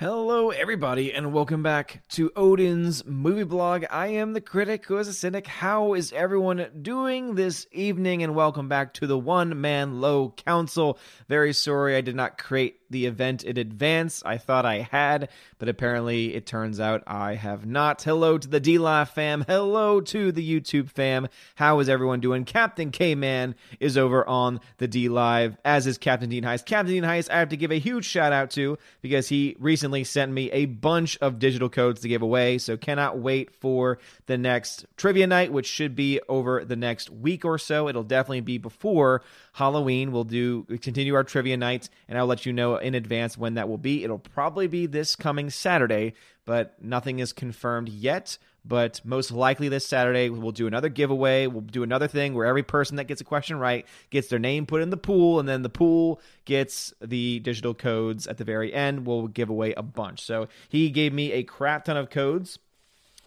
Hello, 0.00 0.50
everybody, 0.50 1.12
and 1.12 1.32
welcome 1.32 1.64
back 1.64 2.04
to 2.10 2.30
Odin's 2.36 3.04
movie 3.04 3.42
blog. 3.42 3.84
I 3.90 4.06
am 4.06 4.32
the 4.32 4.40
critic 4.40 4.86
who 4.86 4.96
is 4.98 5.08
a 5.08 5.12
cynic. 5.12 5.48
How 5.48 5.94
is 5.94 6.12
everyone 6.12 6.68
doing 6.82 7.34
this 7.34 7.66
evening? 7.72 8.22
And 8.22 8.36
welcome 8.36 8.68
back 8.68 8.94
to 8.94 9.08
the 9.08 9.18
One 9.18 9.60
Man 9.60 10.00
Low 10.00 10.30
Council. 10.36 11.00
Very 11.28 11.52
sorry 11.52 11.96
I 11.96 12.00
did 12.00 12.14
not 12.14 12.38
create 12.38 12.77
the 12.90 13.06
event 13.06 13.44
in 13.44 13.56
advance. 13.56 14.22
I 14.24 14.38
thought 14.38 14.64
I 14.64 14.88
had, 14.90 15.28
but 15.58 15.68
apparently 15.68 16.34
it 16.34 16.46
turns 16.46 16.80
out 16.80 17.02
I 17.06 17.34
have 17.34 17.66
not. 17.66 18.02
Hello 18.02 18.38
to 18.38 18.48
the 18.48 18.60
D 18.60 18.78
Live 18.78 19.10
fam. 19.10 19.44
Hello 19.46 20.00
to 20.00 20.32
the 20.32 20.60
YouTube 20.60 20.90
fam. 20.90 21.28
How 21.56 21.78
is 21.80 21.88
everyone 21.88 22.20
doing? 22.20 22.44
Captain 22.44 22.90
K 22.90 23.14
Man 23.14 23.54
is 23.80 23.98
over 23.98 24.26
on 24.26 24.60
the 24.78 24.88
D 24.88 25.08
Live, 25.08 25.56
as 25.64 25.86
is 25.86 25.98
Captain 25.98 26.28
Dean 26.28 26.44
Heist. 26.44 26.64
Captain 26.66 26.94
Dean 26.94 27.04
Heist, 27.04 27.30
I 27.30 27.38
have 27.38 27.50
to 27.50 27.56
give 27.56 27.70
a 27.70 27.78
huge 27.78 28.04
shout 28.04 28.32
out 28.32 28.50
to 28.52 28.78
because 29.02 29.28
he 29.28 29.56
recently 29.58 30.04
sent 30.04 30.32
me 30.32 30.50
a 30.52 30.64
bunch 30.66 31.18
of 31.18 31.38
digital 31.38 31.68
codes 31.68 32.00
to 32.00 32.08
give 32.08 32.22
away. 32.22 32.58
So 32.58 32.76
cannot 32.76 33.18
wait 33.18 33.54
for 33.54 33.98
the 34.26 34.38
next 34.38 34.86
trivia 34.96 35.26
night, 35.26 35.52
which 35.52 35.66
should 35.66 35.94
be 35.94 36.20
over 36.28 36.64
the 36.64 36.76
next 36.76 37.10
week 37.10 37.44
or 37.44 37.58
so. 37.58 37.88
It'll 37.88 38.02
definitely 38.02 38.40
be 38.40 38.58
before 38.58 39.22
Halloween. 39.52 40.12
We'll 40.12 40.24
do 40.24 40.64
continue 40.80 41.14
our 41.14 41.24
trivia 41.24 41.56
nights, 41.56 41.90
and 42.08 42.16
I'll 42.16 42.26
let 42.26 42.46
you 42.46 42.52
know 42.52 42.77
in 42.78 42.94
advance 42.94 43.36
when 43.36 43.54
that 43.54 43.68
will 43.68 43.78
be. 43.78 44.04
It'll 44.04 44.18
probably 44.18 44.66
be 44.66 44.86
this 44.86 45.16
coming 45.16 45.50
Saturday, 45.50 46.14
but 46.44 46.82
nothing 46.82 47.18
is 47.18 47.32
confirmed 47.32 47.88
yet. 47.88 48.38
But 48.64 49.00
most 49.04 49.30
likely 49.30 49.68
this 49.68 49.86
Saturday, 49.86 50.28
we'll 50.28 50.52
do 50.52 50.66
another 50.66 50.88
giveaway. 50.90 51.46
We'll 51.46 51.62
do 51.62 51.82
another 51.82 52.06
thing 52.06 52.34
where 52.34 52.44
every 52.44 52.62
person 52.62 52.96
that 52.96 53.04
gets 53.04 53.20
a 53.20 53.24
question 53.24 53.58
right 53.58 53.86
gets 54.10 54.28
their 54.28 54.38
name 54.38 54.66
put 54.66 54.82
in 54.82 54.90
the 54.90 54.96
pool, 54.96 55.40
and 55.40 55.48
then 55.48 55.62
the 55.62 55.70
pool 55.70 56.20
gets 56.44 56.92
the 57.00 57.38
digital 57.40 57.72
codes 57.72 58.26
at 58.26 58.36
the 58.36 58.44
very 58.44 58.74
end. 58.74 59.06
We'll 59.06 59.28
give 59.28 59.48
away 59.48 59.72
a 59.74 59.82
bunch. 59.82 60.22
So 60.22 60.48
he 60.68 60.90
gave 60.90 61.12
me 61.14 61.32
a 61.32 61.44
crap 61.44 61.84
ton 61.86 61.96
of 61.96 62.10
codes 62.10 62.58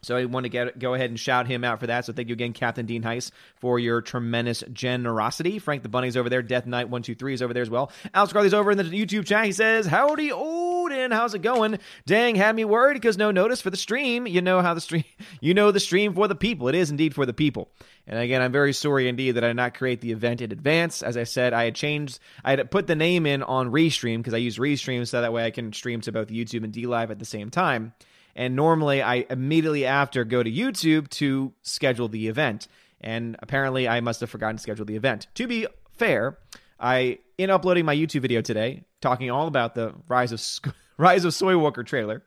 so 0.03 0.17
I 0.17 0.25
want 0.25 0.45
to 0.45 0.49
get 0.49 0.79
go 0.79 0.95
ahead 0.95 1.11
and 1.11 1.19
shout 1.19 1.45
him 1.45 1.63
out 1.63 1.79
for 1.79 1.87
that. 1.87 2.05
So 2.05 2.13
thank 2.13 2.27
you 2.27 2.33
again, 2.33 2.53
Captain 2.53 2.87
Dean 2.87 3.03
Heist, 3.03 3.31
for 3.55 3.77
your 3.77 4.01
tremendous 4.01 4.63
generosity. 4.73 5.59
Frank 5.59 5.83
the 5.83 5.89
Bunny's 5.89 6.17
over 6.17 6.27
there. 6.27 6.41
Death 6.41 6.65
Knight 6.65 6.89
one 6.89 7.03
two 7.03 7.13
three 7.13 7.35
is 7.35 7.41
over 7.41 7.53
there 7.53 7.61
as 7.61 7.69
well. 7.69 7.91
Alex 8.13 8.33
Carly's 8.33 8.53
over 8.53 8.71
in 8.71 8.79
the 8.79 8.83
YouTube 8.83 9.27
chat. 9.27 9.45
He 9.45 9.51
says, 9.51 9.85
"Howdy, 9.85 10.31
Odin. 10.31 11.11
How's 11.11 11.35
it 11.35 11.43
going? 11.43 11.77
Dang, 12.07 12.33
had 12.33 12.55
me 12.55 12.65
worried 12.65 12.95
because 12.95 13.15
no 13.17 13.29
notice 13.29 13.61
for 13.61 13.69
the 13.69 13.77
stream. 13.77 14.25
You 14.25 14.41
know 14.41 14.61
how 14.61 14.73
the 14.73 14.81
stream. 14.81 15.03
You 15.39 15.55
know 15.55 15.71
the 15.71 15.79
stream 15.79 16.13
for 16.13 16.27
the 16.27 16.35
people. 16.35 16.67
It 16.67 16.75
is 16.75 16.91
indeed 16.91 17.15
for 17.15 17.25
the 17.25 17.33
people. 17.33 17.71
And 18.05 18.19
again, 18.19 18.41
I'm 18.43 18.51
very 18.51 18.73
sorry 18.73 19.07
indeed 19.07 19.31
that 19.31 19.43
I 19.43 19.47
did 19.47 19.55
not 19.55 19.73
create 19.73 20.01
the 20.01 20.11
event 20.11 20.41
in 20.41 20.51
advance. 20.51 21.01
As 21.01 21.17
I 21.17 21.23
said, 21.23 21.53
I 21.53 21.63
had 21.63 21.73
changed. 21.73 22.19
I 22.43 22.51
had 22.51 22.69
put 22.69 22.85
the 22.85 22.95
name 22.95 23.25
in 23.25 23.41
on 23.41 23.71
Restream 23.71 24.17
because 24.17 24.35
I 24.35 24.37
use 24.37 24.57
Restream 24.57 25.07
so 25.07 25.21
that 25.21 25.33
way 25.33 25.45
I 25.45 25.51
can 25.51 25.73
stream 25.73 26.01
to 26.01 26.11
both 26.11 26.27
YouTube 26.27 26.63
and 26.63 26.73
D 26.73 26.85
Live 26.85 27.09
at 27.09 27.19
the 27.19 27.25
same 27.25 27.49
time." 27.49 27.93
And 28.35 28.55
normally 28.55 29.01
I 29.01 29.25
immediately 29.29 29.85
after 29.85 30.23
go 30.23 30.41
to 30.43 30.51
YouTube 30.51 31.09
to 31.11 31.53
schedule 31.61 32.07
the 32.07 32.27
event. 32.27 32.67
And 33.01 33.35
apparently 33.39 33.87
I 33.87 33.99
must 33.99 34.21
have 34.21 34.29
forgotten 34.29 34.57
to 34.57 34.61
schedule 34.61 34.85
the 34.85 34.95
event. 34.95 35.27
To 35.35 35.47
be 35.47 35.67
fair, 35.97 36.37
I 36.79 37.19
in 37.37 37.49
uploading 37.49 37.85
my 37.85 37.95
YouTube 37.95 38.21
video 38.21 38.41
today, 38.41 38.83
talking 39.01 39.31
all 39.31 39.47
about 39.47 39.75
the 39.75 39.93
Rise 40.07 40.31
of 40.31 40.73
Rise 40.97 41.25
of 41.25 41.33
Soy 41.33 41.57
Walker 41.57 41.83
trailer. 41.83 42.23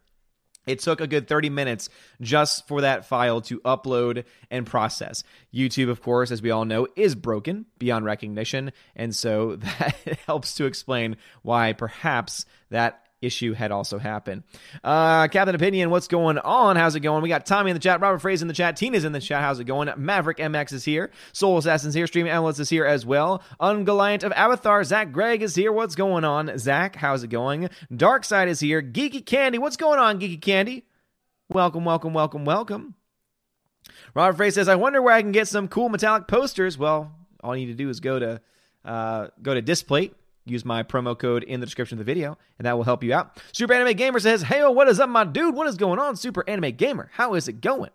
It 0.66 0.78
took 0.78 1.00
a 1.00 1.06
good 1.06 1.28
30 1.28 1.50
minutes 1.50 1.88
just 2.20 2.66
for 2.66 2.80
that 2.80 3.06
file 3.06 3.40
to 3.42 3.60
upload 3.60 4.24
and 4.50 4.66
process. 4.66 5.22
YouTube, 5.52 5.90
of 5.90 6.00
course, 6.00 6.30
as 6.30 6.40
we 6.40 6.50
all 6.50 6.64
know, 6.64 6.88
is 6.96 7.14
broken 7.14 7.66
beyond 7.78 8.04
recognition. 8.04 8.72
And 8.96 9.14
so 9.14 9.56
that 9.78 9.96
helps 10.26 10.54
to 10.54 10.64
explain 10.64 11.16
why 11.42 11.72
perhaps 11.72 12.46
that 12.70 13.03
issue 13.24 13.52
had 13.52 13.72
also 13.72 13.98
happened. 13.98 14.42
Uh, 14.82 15.28
Captain 15.28 15.54
Opinion, 15.54 15.90
what's 15.90 16.08
going 16.08 16.38
on? 16.38 16.76
How's 16.76 16.94
it 16.94 17.00
going? 17.00 17.22
We 17.22 17.28
got 17.28 17.46
Tommy 17.46 17.70
in 17.70 17.74
the 17.74 17.80
chat, 17.80 18.00
Robert 18.00 18.18
Fraser 18.18 18.44
in 18.44 18.48
the 18.48 18.54
chat, 18.54 18.76
Tina's 18.76 19.04
in 19.04 19.12
the 19.12 19.20
chat. 19.20 19.42
How's 19.42 19.60
it 19.60 19.64
going? 19.64 19.90
Maverick 19.96 20.38
MX 20.38 20.72
is 20.72 20.84
here, 20.84 21.10
Soul 21.32 21.58
Assassin's 21.58 21.94
here, 21.94 22.06
Stream 22.06 22.26
Analyst 22.26 22.60
is 22.60 22.68
here 22.68 22.84
as 22.84 23.04
well. 23.04 23.42
Ungoliant 23.60 24.22
of 24.22 24.32
Avatar, 24.32 24.84
Zach 24.84 25.12
Gregg 25.12 25.42
is 25.42 25.54
here. 25.54 25.72
What's 25.72 25.94
going 25.94 26.24
on? 26.24 26.58
Zach, 26.58 26.96
how's 26.96 27.22
it 27.22 27.28
going? 27.28 27.70
Dark 27.94 28.24
Side 28.24 28.48
is 28.48 28.60
here. 28.60 28.82
Geeky 28.82 29.24
Candy, 29.24 29.58
what's 29.58 29.76
going 29.76 29.98
on, 29.98 30.20
Geeky 30.20 30.40
Candy? 30.40 30.84
Welcome, 31.48 31.84
welcome, 31.84 32.14
welcome, 32.14 32.44
welcome. 32.44 32.94
Robert 34.14 34.36
Fraser 34.36 34.60
says, 34.60 34.68
I 34.68 34.76
wonder 34.76 35.02
where 35.02 35.14
I 35.14 35.22
can 35.22 35.32
get 35.32 35.48
some 35.48 35.68
cool 35.68 35.88
metallic 35.88 36.26
posters. 36.26 36.78
Well, 36.78 37.12
all 37.42 37.56
you 37.56 37.66
need 37.66 37.72
to 37.72 37.76
do 37.76 37.88
is 37.88 38.00
go 38.00 38.18
to 38.18 38.40
uh, 38.84 39.28
go 39.42 39.54
to 39.54 39.62
Displate 39.62 40.14
use 40.44 40.64
my 40.64 40.82
promo 40.82 41.18
code 41.18 41.42
in 41.42 41.60
the 41.60 41.66
description 41.66 41.98
of 41.98 42.04
the 42.06 42.10
video, 42.10 42.36
and 42.58 42.66
that 42.66 42.76
will 42.76 42.84
help 42.84 43.02
you 43.02 43.14
out. 43.14 43.40
Super 43.52 43.74
Anime 43.74 43.96
Gamer 43.96 44.20
says, 44.20 44.42
Hey, 44.42 44.64
what 44.66 44.88
is 44.88 45.00
up, 45.00 45.08
my 45.08 45.24
dude? 45.24 45.54
What 45.54 45.66
is 45.66 45.76
going 45.76 45.98
on, 45.98 46.16
Super 46.16 46.48
Anime 46.48 46.72
Gamer? 46.76 47.10
How 47.14 47.34
is 47.34 47.48
it 47.48 47.60
going? 47.60 47.90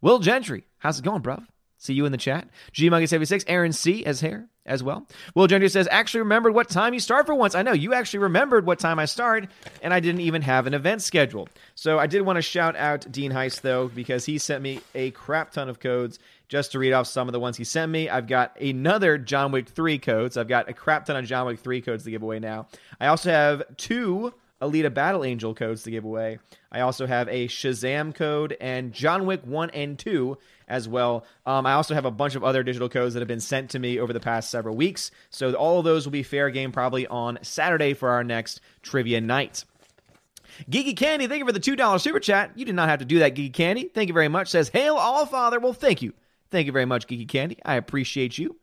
Will 0.00 0.18
Gentry, 0.18 0.66
how's 0.78 0.98
it 0.98 1.04
going, 1.04 1.22
bro? 1.22 1.42
See 1.86 1.94
you 1.94 2.04
in 2.04 2.12
the 2.12 2.18
chat. 2.18 2.48
G 2.72 2.90
Monkey 2.90 3.06
76, 3.06 3.44
Aaron 3.46 3.72
C 3.72 4.04
as 4.04 4.20
here 4.20 4.48
as 4.66 4.82
well. 4.82 5.06
Will 5.36 5.46
Gentry 5.46 5.68
says, 5.68 5.86
actually 5.90 6.20
remembered 6.20 6.52
what 6.52 6.68
time 6.68 6.92
you 6.92 6.98
start 6.98 7.26
for 7.26 7.34
once. 7.34 7.54
I 7.54 7.62
know 7.62 7.72
you 7.72 7.94
actually 7.94 8.18
remembered 8.18 8.66
what 8.66 8.80
time 8.80 8.98
I 8.98 9.04
start, 9.04 9.46
and 9.80 9.94
I 9.94 10.00
didn't 10.00 10.22
even 10.22 10.42
have 10.42 10.66
an 10.66 10.74
event 10.74 11.02
scheduled. 11.02 11.48
So 11.76 12.00
I 12.00 12.08
did 12.08 12.22
want 12.22 12.36
to 12.36 12.42
shout 12.42 12.74
out 12.74 13.10
Dean 13.12 13.30
Heist 13.30 13.60
though, 13.60 13.86
because 13.86 14.24
he 14.24 14.38
sent 14.38 14.62
me 14.62 14.80
a 14.96 15.12
crap 15.12 15.52
ton 15.52 15.68
of 15.68 15.78
codes 15.78 16.18
just 16.48 16.72
to 16.72 16.80
read 16.80 16.92
off 16.92 17.06
some 17.06 17.28
of 17.28 17.32
the 17.32 17.40
ones 17.40 17.56
he 17.56 17.64
sent 17.64 17.92
me. 17.92 18.08
I've 18.08 18.26
got 18.26 18.60
another 18.60 19.16
John 19.18 19.52
Wick 19.52 19.68
3 19.68 19.98
codes. 19.98 20.36
I've 20.36 20.48
got 20.48 20.68
a 20.68 20.72
crap 20.72 21.06
ton 21.06 21.16
of 21.16 21.24
John 21.24 21.46
Wick 21.46 21.60
3 21.60 21.80
codes 21.82 22.02
to 22.02 22.10
give 22.10 22.22
away 22.22 22.40
now. 22.40 22.66
I 23.00 23.06
also 23.06 23.30
have 23.30 23.62
two 23.76 24.34
Alita 24.60 24.92
Battle 24.92 25.24
Angel 25.24 25.54
codes 25.54 25.82
to 25.82 25.90
give 25.90 26.04
away. 26.04 26.38
I 26.72 26.80
also 26.80 27.06
have 27.06 27.28
a 27.28 27.46
Shazam 27.46 28.14
code 28.14 28.56
and 28.60 28.92
John 28.92 29.26
Wick 29.26 29.42
1 29.44 29.70
and 29.70 29.98
2 29.98 30.38
as 30.68 30.88
well. 30.88 31.24
Um, 31.44 31.66
I 31.66 31.72
also 31.74 31.94
have 31.94 32.04
a 32.04 32.10
bunch 32.10 32.34
of 32.34 32.44
other 32.44 32.62
digital 32.62 32.88
codes 32.88 33.14
that 33.14 33.20
have 33.20 33.28
been 33.28 33.40
sent 33.40 33.70
to 33.70 33.78
me 33.78 33.98
over 33.98 34.12
the 34.12 34.20
past 34.20 34.50
several 34.50 34.76
weeks. 34.76 35.10
So 35.30 35.52
all 35.54 35.78
of 35.78 35.84
those 35.84 36.04
will 36.04 36.12
be 36.12 36.22
fair 36.22 36.50
game 36.50 36.72
probably 36.72 37.06
on 37.06 37.38
Saturday 37.42 37.94
for 37.94 38.10
our 38.10 38.24
next 38.24 38.60
trivia 38.82 39.20
night. 39.20 39.64
Geeky 40.70 40.96
Candy, 40.96 41.26
thank 41.26 41.40
you 41.40 41.46
for 41.46 41.52
the 41.52 41.60
$2 41.60 42.00
super 42.00 42.20
chat. 42.20 42.52
You 42.56 42.64
did 42.64 42.74
not 42.74 42.88
have 42.88 43.00
to 43.00 43.04
do 43.04 43.18
that, 43.18 43.34
Geeky 43.34 43.52
Candy. 43.52 43.90
Thank 43.92 44.08
you 44.08 44.14
very 44.14 44.28
much. 44.28 44.48
Says, 44.48 44.68
Hail 44.70 44.96
All 44.96 45.26
Father. 45.26 45.60
Well, 45.60 45.72
thank 45.72 46.02
you. 46.02 46.14
Thank 46.50 46.66
you 46.66 46.72
very 46.72 46.86
much, 46.86 47.06
Geeky 47.06 47.28
Candy. 47.28 47.58
I 47.64 47.74
appreciate 47.74 48.38
you. 48.38 48.56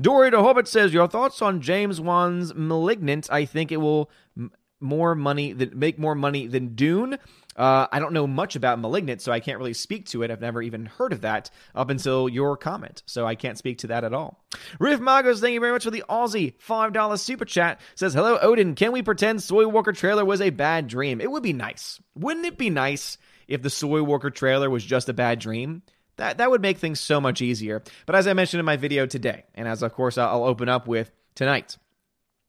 Dory 0.00 0.30
the 0.30 0.42
Hobbit 0.42 0.66
says, 0.68 0.92
Your 0.92 1.08
thoughts 1.08 1.40
on 1.42 1.60
James 1.60 2.00
Wan's 2.00 2.54
Malignant? 2.54 3.28
I 3.30 3.44
think 3.44 3.70
it 3.70 3.76
will 3.78 4.10
m- 4.36 4.52
more 4.80 5.14
money 5.14 5.52
than 5.52 5.78
make 5.78 5.98
more 5.98 6.14
money 6.14 6.46
than 6.46 6.74
Dune. 6.74 7.18
Uh, 7.58 7.88
I 7.90 7.98
don't 7.98 8.12
know 8.12 8.28
much 8.28 8.54
about 8.54 8.78
Malignant, 8.78 9.20
so 9.20 9.32
I 9.32 9.40
can't 9.40 9.58
really 9.58 9.74
speak 9.74 10.06
to 10.10 10.22
it. 10.22 10.30
I've 10.30 10.40
never 10.40 10.62
even 10.62 10.86
heard 10.86 11.12
of 11.12 11.22
that 11.22 11.50
up 11.74 11.90
until 11.90 12.28
your 12.28 12.56
comment, 12.56 13.02
so 13.04 13.26
I 13.26 13.34
can't 13.34 13.58
speak 13.58 13.78
to 13.78 13.88
that 13.88 14.04
at 14.04 14.14
all. 14.14 14.44
Riff 14.78 15.00
Magos, 15.00 15.40
thank 15.40 15.54
you 15.54 15.60
very 15.60 15.72
much 15.72 15.82
for 15.82 15.90
the 15.90 16.04
Aussie 16.08 16.54
$5 16.64 17.18
super 17.18 17.44
chat. 17.44 17.80
Says, 17.96 18.14
Hello, 18.14 18.38
Odin. 18.40 18.76
Can 18.76 18.92
we 18.92 19.02
pretend 19.02 19.42
Soy 19.42 19.66
Walker 19.66 19.92
trailer 19.92 20.24
was 20.24 20.40
a 20.40 20.50
bad 20.50 20.86
dream? 20.86 21.20
It 21.20 21.30
would 21.30 21.42
be 21.42 21.52
nice. 21.52 22.00
Wouldn't 22.14 22.46
it 22.46 22.58
be 22.58 22.70
nice 22.70 23.18
if 23.48 23.60
the 23.60 23.70
Soy 23.70 24.04
Walker 24.04 24.30
trailer 24.30 24.70
was 24.70 24.84
just 24.84 25.08
a 25.08 25.12
bad 25.12 25.40
dream? 25.40 25.82
That, 26.16 26.38
that 26.38 26.50
would 26.50 26.62
make 26.62 26.78
things 26.78 27.00
so 27.00 27.20
much 27.20 27.42
easier. 27.42 27.82
But 28.06 28.14
as 28.14 28.28
I 28.28 28.34
mentioned 28.34 28.60
in 28.60 28.66
my 28.66 28.76
video 28.76 29.04
today, 29.06 29.44
and 29.56 29.66
as 29.66 29.82
of 29.82 29.92
course 29.94 30.16
I'll 30.16 30.44
open 30.44 30.68
up 30.68 30.86
with 30.86 31.10
tonight, 31.34 31.76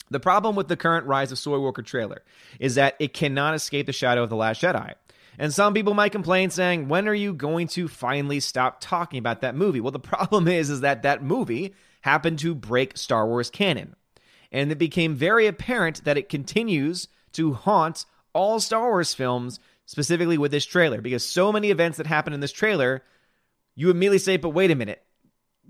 the 0.10 0.20
problem 0.20 0.56
with 0.56 0.68
the 0.68 0.78
current 0.78 1.06
Rise 1.06 1.32
of 1.32 1.40
Soy 1.40 1.60
Walker 1.60 1.82
trailer 1.82 2.24
is 2.60 2.76
that 2.76 2.96
it 3.00 3.14
cannot 3.14 3.54
escape 3.54 3.86
the 3.86 3.94
shadow 3.94 4.24
of 4.24 4.30
The 4.30 4.36
Last 4.36 4.62
Jedi. 4.62 4.94
And 5.38 5.54
some 5.54 5.74
people 5.74 5.94
might 5.94 6.12
complain 6.12 6.50
saying, 6.50 6.90
"When 6.90 7.08
are 7.08 7.14
you 7.14 7.34
going 7.34 7.68
to 7.70 7.88
finally 7.88 8.42
stop 8.42 8.82
talking 8.82 9.20
about 9.20 9.42
that 9.42 9.56
movie?" 9.56 9.80
Well, 9.80 9.92
the 9.92 10.00
problem 10.00 10.48
is 10.48 10.70
is 10.70 10.82
that 10.82 11.04
that 11.04 11.24
movie 11.24 11.74
happened 12.02 12.40
to 12.40 12.54
break 12.54 12.98
Star 12.98 13.26
Wars 13.26 13.50
canon. 13.50 13.96
And 14.52 14.72
it 14.72 14.78
became 14.78 15.16
very 15.16 15.48
apparent 15.48 16.04
that 16.06 16.18
it 16.18 16.28
continues 16.28 17.08
to 17.34 17.54
haunt 17.54 18.06
all 18.34 18.60
Star 18.60 18.90
Wars 18.90 19.14
films, 19.14 19.60
specifically 19.86 20.38
with 20.38 20.52
this 20.52 20.66
trailer, 20.66 21.02
because 21.02 21.26
so 21.26 21.52
many 21.52 21.70
events 21.70 21.98
that 21.98 22.08
happen 22.08 22.34
in 22.34 22.40
this 22.40 22.52
trailer, 22.52 23.04
you 23.76 23.90
immediately 23.90 24.20
say, 24.20 24.38
"But 24.38 24.50
wait 24.50 24.72
a 24.72 24.76
minute. 24.76 25.04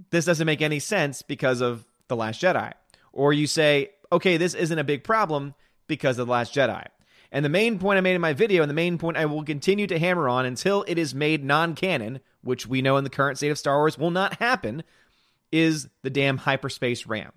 This 0.10 0.26
doesn't 0.26 0.46
make 0.48 0.62
any 0.62 0.80
sense 0.80 1.22
because 1.22 1.62
of 1.62 1.86
The 2.08 2.16
Last 2.16 2.42
Jedi." 2.42 2.74
Or 3.12 3.34
you 3.34 3.48
say, 3.48 3.92
okay, 4.12 4.38
this 4.38 4.54
isn't 4.54 4.80
a 4.80 4.84
big 4.84 5.04
problem 5.04 5.54
because 5.88 6.18
of 6.18 6.28
The 6.28 6.32
Last 6.32 6.54
Jedi. 6.54 6.86
And 7.32 7.46
the 7.46 7.50
main 7.50 7.78
point 7.78 7.98
I 7.98 8.02
made 8.02 8.16
in 8.16 8.22
my 8.22 8.34
video, 8.34 8.64
and 8.64 8.70
the 8.70 8.76
main 8.76 8.98
point 8.98 9.18
I 9.18 9.26
will 9.26 9.44
continue 9.44 9.86
to 9.88 10.00
hammer 10.00 10.28
on 10.28 10.46
until 10.46 10.84
it 10.88 10.98
is 10.98 11.14
made 11.14 11.44
non 11.44 11.76
canon, 11.76 12.22
which 12.42 12.66
we 12.66 12.82
know 12.82 12.98
in 12.98 13.04
the 13.04 13.10
current 13.10 13.38
state 13.38 13.52
of 13.52 13.58
Star 13.60 13.78
Wars 13.78 13.98
will 13.98 14.12
not 14.12 14.40
happen, 14.40 14.84
is 15.52 15.90
the 16.02 16.10
damn 16.10 16.38
hyperspace 16.38 17.06
ram. 17.06 17.32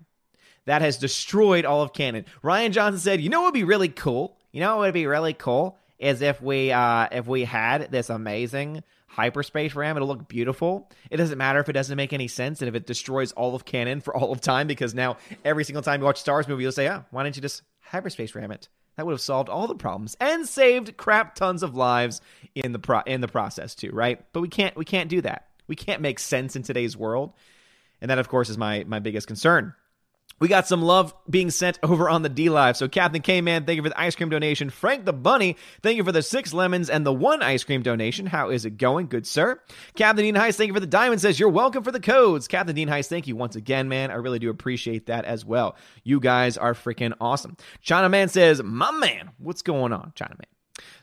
That 0.65 0.81
has 0.81 0.97
destroyed 0.97 1.65
all 1.65 1.81
of 1.81 1.93
canon. 1.93 2.25
Rian 2.43 2.71
Johnson 2.71 2.99
said, 2.99 3.21
"You 3.21 3.29
know 3.29 3.41
what 3.41 3.53
would 3.53 3.59
be 3.59 3.63
really 3.63 3.89
cool? 3.89 4.37
You 4.51 4.61
know 4.61 4.77
what 4.77 4.83
would 4.85 4.93
be 4.93 5.05
really 5.05 5.33
cool 5.33 5.77
is 6.03 6.21
if 6.21 6.41
we 6.41 6.71
uh, 6.71 7.07
if 7.11 7.27
we 7.27 7.45
had 7.45 7.89
this 7.91 8.09
amazing 8.09 8.83
hyperspace 9.13 9.75
ram. 9.75 9.95
It'll 9.95 10.07
look 10.07 10.27
beautiful. 10.27 10.89
It 11.11 11.17
doesn't 11.17 11.37
matter 11.37 11.59
if 11.59 11.69
it 11.69 11.73
doesn't 11.73 11.95
make 11.95 12.13
any 12.13 12.27
sense 12.27 12.61
and 12.61 12.69
if 12.69 12.75
it 12.75 12.87
destroys 12.87 13.31
all 13.31 13.55
of 13.55 13.63
canon 13.63 14.01
for 14.01 14.15
all 14.15 14.31
of 14.31 14.41
time 14.41 14.67
because 14.67 14.95
now 14.95 15.17
every 15.45 15.63
single 15.63 15.83
time 15.83 16.01
you 16.01 16.05
watch 16.05 16.19
Star 16.19 16.35
Wars 16.35 16.47
movie, 16.47 16.63
you'll 16.63 16.71
say, 16.71 16.89
oh, 16.89 17.05
why 17.11 17.23
don't 17.23 17.35
you 17.35 17.41
just 17.41 17.61
hyperspace 17.81 18.33
ram 18.33 18.51
it? 18.51 18.69
That 18.95 19.05
would 19.05 19.13
have 19.13 19.21
solved 19.21 19.49
all 19.49 19.67
the 19.67 19.75
problems 19.75 20.17
and 20.19 20.47
saved 20.47 20.97
crap 20.97 21.35
tons 21.35 21.63
of 21.63 21.75
lives 21.75 22.21
in 22.55 22.71
the 22.71 22.79
pro- 22.79 23.01
in 23.01 23.21
the 23.21 23.27
process 23.27 23.75
too, 23.75 23.91
right? 23.91 24.23
But 24.33 24.41
we 24.41 24.49
can't 24.49 24.75
we 24.75 24.85
can't 24.85 25.09
do 25.09 25.21
that. 25.21 25.47
We 25.67 25.75
can't 25.75 26.01
make 26.01 26.19
sense 26.19 26.55
in 26.55 26.63
today's 26.63 26.97
world. 26.97 27.33
And 28.01 28.09
that 28.11 28.19
of 28.19 28.29
course 28.29 28.49
is 28.49 28.57
my 28.57 28.83
my 28.85 28.99
biggest 28.99 29.27
concern. 29.27 29.73
We 30.39 30.47
got 30.47 30.67
some 30.67 30.81
love 30.81 31.13
being 31.29 31.51
sent 31.51 31.79
over 31.83 32.09
on 32.09 32.21
the 32.21 32.29
D 32.29 32.49
Live. 32.49 32.75
So, 32.75 32.87
Captain 32.87 33.21
K 33.21 33.41
Man, 33.41 33.65
thank 33.65 33.77
you 33.77 33.83
for 33.83 33.89
the 33.89 33.99
ice 33.99 34.15
cream 34.15 34.29
donation. 34.29 34.69
Frank 34.69 35.05
the 35.05 35.13
Bunny, 35.13 35.57
thank 35.81 35.97
you 35.97 36.03
for 36.03 36.11
the 36.11 36.21
six 36.21 36.53
lemons 36.53 36.89
and 36.89 37.05
the 37.05 37.13
one 37.13 37.41
ice 37.41 37.63
cream 37.63 37.81
donation. 37.81 38.25
How 38.25 38.49
is 38.49 38.65
it 38.65 38.77
going? 38.77 39.07
Good, 39.07 39.25
sir. 39.25 39.61
Captain 39.95 40.23
Dean 40.23 40.35
Heist, 40.35 40.55
thank 40.55 40.67
you 40.67 40.73
for 40.73 40.79
the 40.79 40.87
diamond. 40.87 41.21
Says, 41.21 41.39
You're 41.39 41.49
welcome 41.49 41.83
for 41.83 41.91
the 41.91 41.99
codes. 41.99 42.47
Captain 42.47 42.75
Dean 42.75 42.89
Heist, 42.89 43.07
thank 43.07 43.27
you 43.27 43.35
once 43.35 43.55
again, 43.55 43.87
man. 43.87 44.11
I 44.11 44.15
really 44.15 44.39
do 44.39 44.49
appreciate 44.49 45.05
that 45.05 45.25
as 45.25 45.45
well. 45.45 45.75
You 46.03 46.19
guys 46.19 46.57
are 46.57 46.73
freaking 46.73 47.13
awesome. 47.21 47.55
China 47.81 48.09
Man 48.09 48.27
says, 48.29 48.61
My 48.63 48.91
man, 48.91 49.31
what's 49.37 49.61
going 49.61 49.93
on, 49.93 50.11
China 50.15 50.35
Man? 50.37 50.53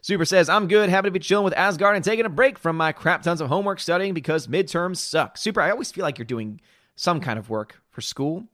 Super 0.03 0.25
says, 0.25 0.49
I'm 0.49 0.69
good. 0.69 0.89
Happy 0.89 1.09
to 1.09 1.13
be 1.13 1.19
chilling 1.19 1.45
with 1.45 1.57
Asgard 1.57 1.97
and 1.97 2.05
taking 2.05 2.27
a 2.27 2.31
break 2.31 2.59
from 2.59 2.77
my 2.77 2.93
crap 2.93 3.23
tons 3.23 3.41
of 3.41 3.49
homework 3.49 3.81
studying 3.81 4.15
because 4.15 4.47
midterms 4.47 4.97
suck. 4.97 5.37
Super, 5.37 5.61
I 5.61 5.71
always 5.71 5.93
feel 5.93 6.03
like 6.03 6.19
you're 6.19 6.25
doing 6.25 6.61
some 6.97 7.21
kind 7.21 7.39
of 7.39 7.51
work 7.51 7.81
for 7.91 8.01
school. 8.01 8.45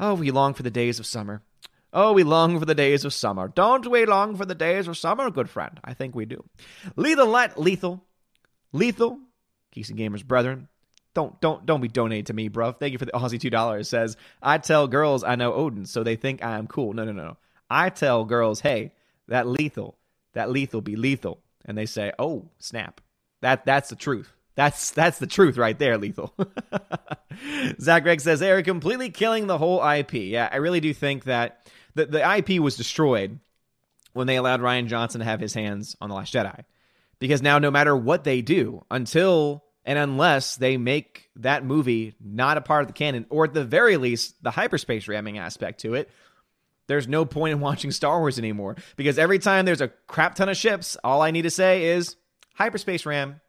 Oh, 0.00 0.14
we 0.14 0.30
long 0.30 0.54
for 0.54 0.62
the 0.62 0.70
days 0.70 0.98
of 0.98 1.06
summer. 1.06 1.42
Oh, 1.92 2.12
we 2.12 2.22
long 2.22 2.58
for 2.58 2.66
the 2.66 2.74
days 2.74 3.04
of 3.04 3.14
summer. 3.14 3.48
Don't 3.48 3.90
we 3.90 4.04
long 4.04 4.36
for 4.36 4.44
the 4.44 4.54
days 4.54 4.86
of 4.88 4.98
summer, 4.98 5.30
good 5.30 5.48
friend? 5.48 5.80
I 5.82 5.94
think 5.94 6.14
we 6.14 6.26
do. 6.26 6.44
Lethal 6.96 7.26
light, 7.26 7.58
lethal, 7.58 8.04
lethal. 8.72 9.18
Geeks 9.72 9.90
and 9.90 9.98
gamers, 9.98 10.24
brethren. 10.24 10.68
Don't 11.14 11.40
don't 11.40 11.66
don't 11.66 11.80
be 11.80 11.88
donating 11.88 12.26
to 12.26 12.32
me, 12.32 12.48
bro. 12.48 12.72
Thank 12.72 12.92
you 12.92 12.98
for 12.98 13.06
the 13.06 13.12
Aussie 13.12 13.40
two 13.40 13.50
dollars. 13.50 13.88
Says 13.88 14.16
I 14.42 14.58
tell 14.58 14.86
girls 14.86 15.24
I 15.24 15.34
know 15.34 15.52
Odin, 15.54 15.86
so 15.86 16.02
they 16.02 16.16
think 16.16 16.44
I 16.44 16.58
am 16.58 16.66
cool. 16.66 16.92
No, 16.92 17.04
no, 17.04 17.12
no. 17.12 17.36
I 17.70 17.90
tell 17.90 18.24
girls, 18.24 18.60
hey, 18.60 18.92
that 19.26 19.46
lethal, 19.46 19.96
that 20.34 20.50
lethal 20.50 20.80
be 20.80 20.96
lethal, 20.96 21.40
and 21.64 21.76
they 21.76 21.86
say, 21.86 22.12
oh, 22.18 22.48
snap. 22.58 23.00
That 23.40 23.64
that's 23.66 23.88
the 23.88 23.96
truth. 23.96 24.32
That's 24.58 24.90
that's 24.90 25.20
the 25.20 25.28
truth 25.28 25.56
right 25.56 25.78
there, 25.78 25.96
lethal. 25.98 26.34
Zach 27.80 28.02
Gregg 28.02 28.20
says 28.20 28.40
they 28.40 28.50
are 28.50 28.60
completely 28.60 29.08
killing 29.08 29.46
the 29.46 29.56
whole 29.56 29.88
IP. 29.88 30.14
Yeah, 30.14 30.48
I 30.50 30.56
really 30.56 30.80
do 30.80 30.92
think 30.92 31.24
that 31.24 31.64
the, 31.94 32.06
the 32.06 32.36
IP 32.38 32.60
was 32.60 32.76
destroyed 32.76 33.38
when 34.14 34.26
they 34.26 34.34
allowed 34.34 34.60
Rian 34.60 34.88
Johnson 34.88 35.20
to 35.20 35.24
have 35.24 35.38
his 35.38 35.54
hands 35.54 35.94
on 36.00 36.08
The 36.08 36.16
Last 36.16 36.34
Jedi. 36.34 36.64
Because 37.20 37.40
now, 37.40 37.60
no 37.60 37.70
matter 37.70 37.96
what 37.96 38.24
they 38.24 38.42
do, 38.42 38.84
until 38.90 39.62
and 39.84 39.96
unless 39.96 40.56
they 40.56 40.76
make 40.76 41.30
that 41.36 41.64
movie 41.64 42.16
not 42.20 42.56
a 42.56 42.60
part 42.60 42.82
of 42.82 42.88
the 42.88 42.94
canon, 42.94 43.26
or 43.30 43.44
at 43.44 43.54
the 43.54 43.64
very 43.64 43.96
least, 43.96 44.42
the 44.42 44.50
hyperspace 44.50 45.06
ramming 45.06 45.38
aspect 45.38 45.82
to 45.82 45.94
it, 45.94 46.10
there's 46.88 47.06
no 47.06 47.24
point 47.24 47.52
in 47.52 47.60
watching 47.60 47.92
Star 47.92 48.18
Wars 48.18 48.40
anymore. 48.40 48.74
Because 48.96 49.20
every 49.20 49.38
time 49.38 49.66
there's 49.66 49.80
a 49.80 49.92
crap 50.08 50.34
ton 50.34 50.48
of 50.48 50.56
ships, 50.56 50.96
all 51.04 51.22
I 51.22 51.30
need 51.30 51.42
to 51.42 51.50
say 51.50 51.84
is 51.84 52.16
hyperspace 52.54 53.06
ram, 53.06 53.40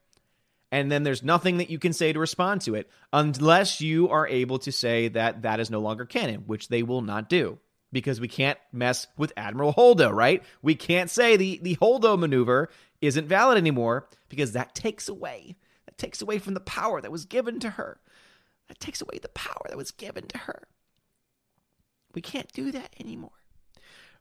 and 0.72 0.92
then 0.92 1.04
there's 1.04 1.24
nothing 1.24 1.58
that 1.58 1.70
you 1.70 1.80
can 1.80 1.94
say 1.94 2.14
to 2.14 2.20
respond 2.20 2.62
to 2.62 2.76
it 2.76 2.90
unless 3.12 3.82
you 3.82 4.10
are 4.10 4.28
able 4.28 4.60
to 4.60 4.72
say 4.72 5.08
that 5.10 5.42
that 5.42 5.60
is 5.60 5.70
no 5.70 5.80
longer 5.80 6.06
canon, 6.06 6.44
which 6.46 6.68
they 6.68 6.84
will 6.84 7.02
not 7.02 7.30
do 7.30 7.58
because 7.92 8.22
we 8.22 8.28
can't 8.28 8.60
mess 8.72 9.08
with 9.18 9.34
Admiral 9.36 9.74
Holdo, 9.74 10.14
right? 10.14 10.44
We 10.62 10.76
can't 10.76 11.10
say 11.10 11.38
the 11.38 11.60
the 11.62 11.76
Holdo 11.78 12.18
maneuver 12.18 12.70
isn't 13.02 13.28
valid 13.28 13.58
anymore 13.58 14.08
because 14.30 14.54
that 14.54 14.76
takes 14.76 15.08
away 15.08 15.56
that 15.86 15.98
takes 15.98 16.22
away 16.22 16.38
from 16.40 16.54
the 16.54 16.60
power 16.60 17.02
that 17.02 17.12
was 17.12 17.26
given 17.26 17.60
to 17.62 17.72
her. 17.72 18.00
That 18.68 18.80
takes 18.80 19.02
away 19.02 19.18
the 19.20 19.30
power 19.30 19.66
that 19.68 19.78
was 19.78 19.92
given 19.92 20.28
to 20.28 20.38
her. 20.40 20.68
We 22.14 22.22
can't 22.22 22.52
do 22.54 22.72
that 22.72 22.94
anymore. 23.00 23.32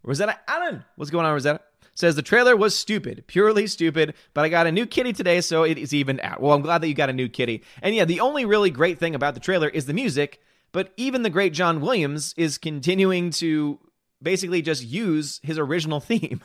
Rosetta 0.03 0.39
Allen, 0.47 0.85
what's 0.97 1.11
going 1.11 1.27
on, 1.27 1.33
Rosetta? 1.33 1.61
Says 1.99 2.15
the 2.15 2.23
trailer 2.23 2.57
was 2.57 2.79
stupid, 2.79 3.25
purely 3.27 3.67
stupid, 3.67 4.15
but 4.33 4.45
I 4.45 4.49
got 4.49 4.69
a 4.69 4.73
new 4.73 4.87
kitty 4.87 5.13
today, 5.13 5.41
so 5.41 5.65
it 5.65 5.77
is 5.77 5.93
even 5.93 6.21
out. 6.21 6.41
Well, 6.41 6.53
I'm 6.53 6.63
glad 6.63 6.81
that 6.81 6.87
you 6.89 6.95
got 6.95 7.11
a 7.11 7.13
new 7.13 7.29
kitty. 7.29 7.65
And 7.83 7.93
yeah, 7.93 8.05
the 8.05 8.21
only 8.21 8.45
really 8.45 8.71
great 8.71 9.01
thing 9.01 9.17
about 9.17 9.35
the 9.35 9.41
trailer 9.41 9.69
is 9.69 9.87
the 9.87 9.93
music, 9.93 10.41
but 10.71 10.93
even 10.97 11.23
the 11.23 11.31
great 11.31 11.53
John 11.53 11.81
Williams 11.81 12.35
is 12.37 12.57
continuing 12.57 13.31
to 13.33 13.81
basically 14.23 14.63
just 14.63 14.85
use 14.85 15.41
his 15.43 15.59
original 15.59 15.99
theme. 16.09 16.41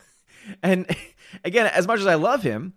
And 0.60 0.86
again, 1.44 1.66
as 1.66 1.86
much 1.86 2.00
as 2.00 2.06
I 2.08 2.16
love 2.16 2.42
him, 2.42 2.74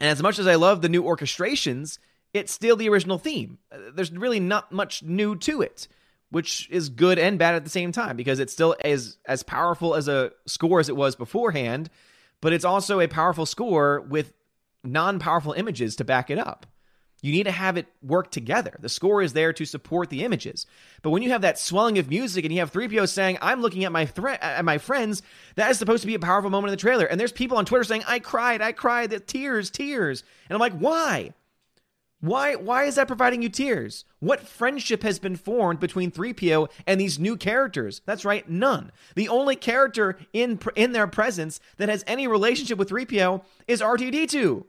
and 0.00 0.10
as 0.10 0.22
much 0.22 0.40
as 0.40 0.48
I 0.48 0.56
love 0.56 0.82
the 0.82 0.88
new 0.88 1.04
orchestrations, 1.04 1.98
it's 2.34 2.52
still 2.52 2.74
the 2.74 2.88
original 2.88 3.18
theme. 3.18 3.58
Uh, 3.70 3.78
there's 3.94 4.10
really 4.10 4.40
not 4.40 4.72
much 4.72 5.04
new 5.04 5.36
to 5.36 5.62
it 5.62 5.86
which 6.32 6.66
is 6.70 6.88
good 6.88 7.18
and 7.18 7.38
bad 7.38 7.54
at 7.54 7.62
the 7.62 7.70
same 7.70 7.92
time 7.92 8.16
because 8.16 8.40
it's 8.40 8.52
still 8.52 8.74
as 8.80 9.18
as 9.26 9.42
powerful 9.42 9.94
as 9.94 10.08
a 10.08 10.32
score 10.46 10.80
as 10.80 10.88
it 10.88 10.96
was 10.96 11.14
beforehand, 11.14 11.90
but 12.40 12.54
it's 12.54 12.64
also 12.64 13.00
a 13.00 13.06
powerful 13.06 13.44
score 13.44 14.00
with 14.00 14.32
non-powerful 14.82 15.52
images 15.52 15.94
to 15.96 16.04
back 16.04 16.30
it 16.30 16.38
up. 16.38 16.66
You 17.20 17.30
need 17.32 17.44
to 17.44 17.52
have 17.52 17.76
it 17.76 17.86
work 18.02 18.32
together. 18.32 18.76
The 18.80 18.88
score 18.88 19.22
is 19.22 19.34
there 19.34 19.52
to 19.52 19.64
support 19.64 20.10
the 20.10 20.24
images. 20.24 20.66
But 21.02 21.10
when 21.10 21.22
you 21.22 21.30
have 21.30 21.42
that 21.42 21.58
swelling 21.58 21.98
of 21.98 22.08
music 22.08 22.44
and 22.44 22.52
you 22.52 22.58
have 22.58 22.72
3PO 22.72 23.08
saying, 23.08 23.38
I'm 23.40 23.60
looking 23.60 23.84
at 23.84 23.92
my 23.92 24.06
thre- 24.06 24.30
at 24.30 24.64
my 24.64 24.78
friends, 24.78 25.22
that 25.54 25.70
is 25.70 25.78
supposed 25.78 26.00
to 26.00 26.08
be 26.08 26.16
a 26.16 26.18
powerful 26.18 26.50
moment 26.50 26.70
in 26.70 26.76
the 26.76 26.80
trailer. 26.80 27.04
And 27.04 27.20
there's 27.20 27.30
people 27.30 27.58
on 27.58 27.64
Twitter 27.64 27.84
saying, 27.84 28.02
I 28.08 28.18
cried, 28.18 28.60
I 28.60 28.72
cried, 28.72 29.10
the 29.10 29.20
tears, 29.20 29.70
tears. 29.70 30.24
And 30.48 30.56
I'm 30.56 30.60
like, 30.60 30.76
why? 30.78 31.34
Why 32.22 32.54
why 32.54 32.84
is 32.84 32.94
that 32.94 33.08
providing 33.08 33.42
you 33.42 33.48
tears? 33.48 34.04
What 34.20 34.46
friendship 34.46 35.02
has 35.02 35.18
been 35.18 35.34
formed 35.34 35.80
between 35.80 36.12
3PO 36.12 36.70
and 36.86 37.00
these 37.00 37.18
new 37.18 37.36
characters? 37.36 38.00
That's 38.06 38.24
right, 38.24 38.48
none. 38.48 38.92
The 39.16 39.28
only 39.28 39.56
character 39.56 40.16
in 40.32 40.60
in 40.76 40.92
their 40.92 41.08
presence 41.08 41.58
that 41.78 41.88
has 41.88 42.04
any 42.06 42.28
relationship 42.28 42.78
with 42.78 42.90
3PO 42.90 43.42
is 43.66 43.80
R2D2. 43.80 44.64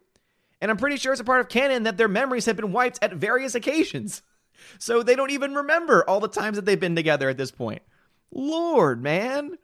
And 0.62 0.72
I'm 0.72 0.78
pretty 0.78 0.98
sure 0.98 1.12
it's 1.12 1.22
a 1.22 1.26
part 1.26 1.42
of 1.42 1.48
canon 1.48 1.84
that 1.84 1.98
their 1.98 2.08
memories 2.08 2.48
have 2.48 2.56
been 2.56 2.72
wiped 2.72 2.98
at 3.02 3.14
various 3.14 3.56
occasions. 3.56 4.22
So 4.80 5.04
they 5.04 5.16
don't 5.16 5.32
even 5.32 5.56
remember 5.56 6.08
all 6.08 6.22
the 6.22 6.30
times 6.30 6.56
that 6.56 6.64
they've 6.64 6.80
been 6.80 6.96
together 6.96 7.28
at 7.28 7.36
this 7.38 7.52
point. 7.52 7.82
Lord, 8.32 9.04
man. 9.04 9.58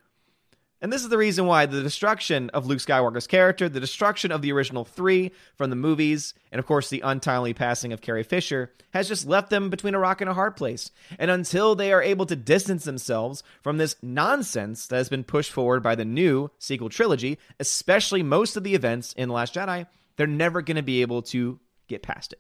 And 0.81 0.93
this 0.93 1.03
is 1.03 1.09
the 1.09 1.17
reason 1.17 1.45
why 1.45 1.65
the 1.65 1.83
destruction 1.83 2.49
of 2.51 2.65
Luke 2.65 2.79
Skywalker's 2.79 3.27
character, 3.27 3.67
the 3.67 3.81
destruction 3.81 4.31
of 4.31 4.41
the 4.41 4.53
original 4.53 4.85
three 4.85 5.31
from 5.55 5.69
the 5.69 5.75
movies, 5.75 6.33
and 6.53 6.59
of 6.59 6.65
course 6.65 6.89
the 6.89 7.01
untimely 7.01 7.53
passing 7.53 7.91
of 7.91 7.99
Carrie 7.99 8.23
Fisher 8.23 8.71
has 8.91 9.09
just 9.09 9.27
left 9.27 9.49
them 9.49 9.69
between 9.69 9.93
a 9.93 9.99
rock 9.99 10.21
and 10.21 10.29
a 10.29 10.33
hard 10.33 10.55
place. 10.55 10.91
And 11.17 11.29
until 11.29 11.75
they 11.75 11.91
are 11.91 12.01
able 12.01 12.25
to 12.27 12.35
distance 12.35 12.85
themselves 12.85 13.43
from 13.61 13.77
this 13.77 13.97
nonsense 14.01 14.87
that 14.87 14.95
has 14.95 15.09
been 15.09 15.25
pushed 15.25 15.51
forward 15.51 15.83
by 15.83 15.95
the 15.95 16.05
new 16.05 16.49
sequel 16.59 16.89
trilogy, 16.89 17.37
especially 17.59 18.23
most 18.23 18.55
of 18.55 18.63
the 18.63 18.75
events 18.75 19.11
in 19.13 19.27
The 19.27 19.35
Last 19.35 19.55
Jedi, 19.55 19.85
they're 20.15 20.27
never 20.27 20.61
going 20.61 20.77
to 20.77 20.83
be 20.83 21.01
able 21.01 21.23
to 21.23 21.59
get 21.87 22.03
past 22.03 22.31
it. 22.31 22.39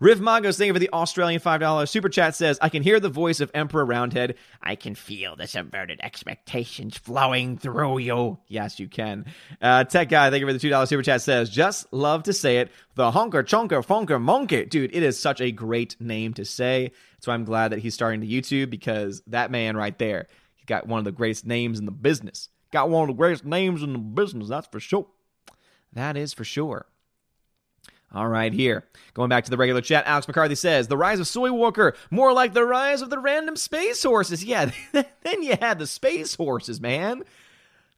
Riv 0.00 0.20
Magos, 0.20 0.56
thank 0.56 0.68
you 0.68 0.72
for 0.72 0.78
the 0.78 0.90
Australian 0.92 1.40
$5 1.40 1.88
super 1.88 2.08
chat 2.08 2.34
says, 2.34 2.58
I 2.62 2.68
can 2.68 2.82
hear 2.82 3.00
the 3.00 3.08
voice 3.08 3.40
of 3.40 3.50
Emperor 3.54 3.84
Roundhead. 3.84 4.36
I 4.62 4.76
can 4.76 4.94
feel 4.94 5.34
the 5.34 5.46
subverted 5.46 6.00
expectations 6.02 6.96
flowing 6.96 7.58
through 7.58 7.98
you. 7.98 8.38
Yes, 8.46 8.78
you 8.78 8.88
can. 8.88 9.26
Uh, 9.60 9.84
Tech 9.84 10.08
Guy, 10.08 10.30
thank 10.30 10.40
you 10.40 10.46
for 10.46 10.52
the 10.52 10.58
$2 10.58 10.88
super 10.88 11.02
chat 11.02 11.22
says, 11.22 11.50
just 11.50 11.92
love 11.92 12.22
to 12.24 12.32
say 12.32 12.58
it. 12.58 12.70
The 12.94 13.10
Honker 13.10 13.42
Chonker 13.42 13.84
Fonker 13.84 14.20
Monkey. 14.20 14.64
Dude, 14.66 14.94
it 14.94 15.02
is 15.02 15.18
such 15.18 15.40
a 15.40 15.50
great 15.50 15.96
name 16.00 16.34
to 16.34 16.44
say. 16.44 16.92
So 17.20 17.32
I'm 17.32 17.44
glad 17.44 17.72
that 17.72 17.80
he's 17.80 17.94
starting 17.94 18.20
to 18.20 18.26
YouTube 18.26 18.70
because 18.70 19.22
that 19.26 19.50
man 19.50 19.76
right 19.76 19.98
there, 19.98 20.28
he 20.54 20.64
got 20.66 20.86
one 20.86 20.98
of 20.98 21.04
the 21.04 21.12
greatest 21.12 21.46
names 21.46 21.78
in 21.78 21.84
the 21.84 21.90
business. 21.90 22.48
Got 22.72 22.90
one 22.90 23.02
of 23.02 23.08
the 23.08 23.18
greatest 23.18 23.44
names 23.44 23.82
in 23.82 23.92
the 23.92 23.98
business, 23.98 24.48
that's 24.48 24.68
for 24.68 24.78
sure. 24.78 25.08
That 25.94 26.16
is 26.16 26.32
for 26.34 26.44
sure. 26.44 26.86
All 28.14 28.28
right, 28.28 28.52
here. 28.52 28.84
Going 29.12 29.28
back 29.28 29.44
to 29.44 29.50
the 29.50 29.58
regular 29.58 29.82
chat, 29.82 30.06
Alex 30.06 30.26
McCarthy 30.26 30.54
says, 30.54 30.88
The 30.88 30.96
rise 30.96 31.20
of 31.20 31.26
Soy 31.26 31.52
Walker, 31.52 31.94
more 32.10 32.32
like 32.32 32.54
the 32.54 32.64
rise 32.64 33.02
of 33.02 33.10
the 33.10 33.18
random 33.18 33.56
space 33.56 34.02
horses. 34.02 34.44
Yeah, 34.48 34.70
then 34.92 35.42
you 35.42 35.56
had 35.60 35.78
the 35.78 35.86
space 35.86 36.34
horses, 36.34 36.80
man. 36.80 37.24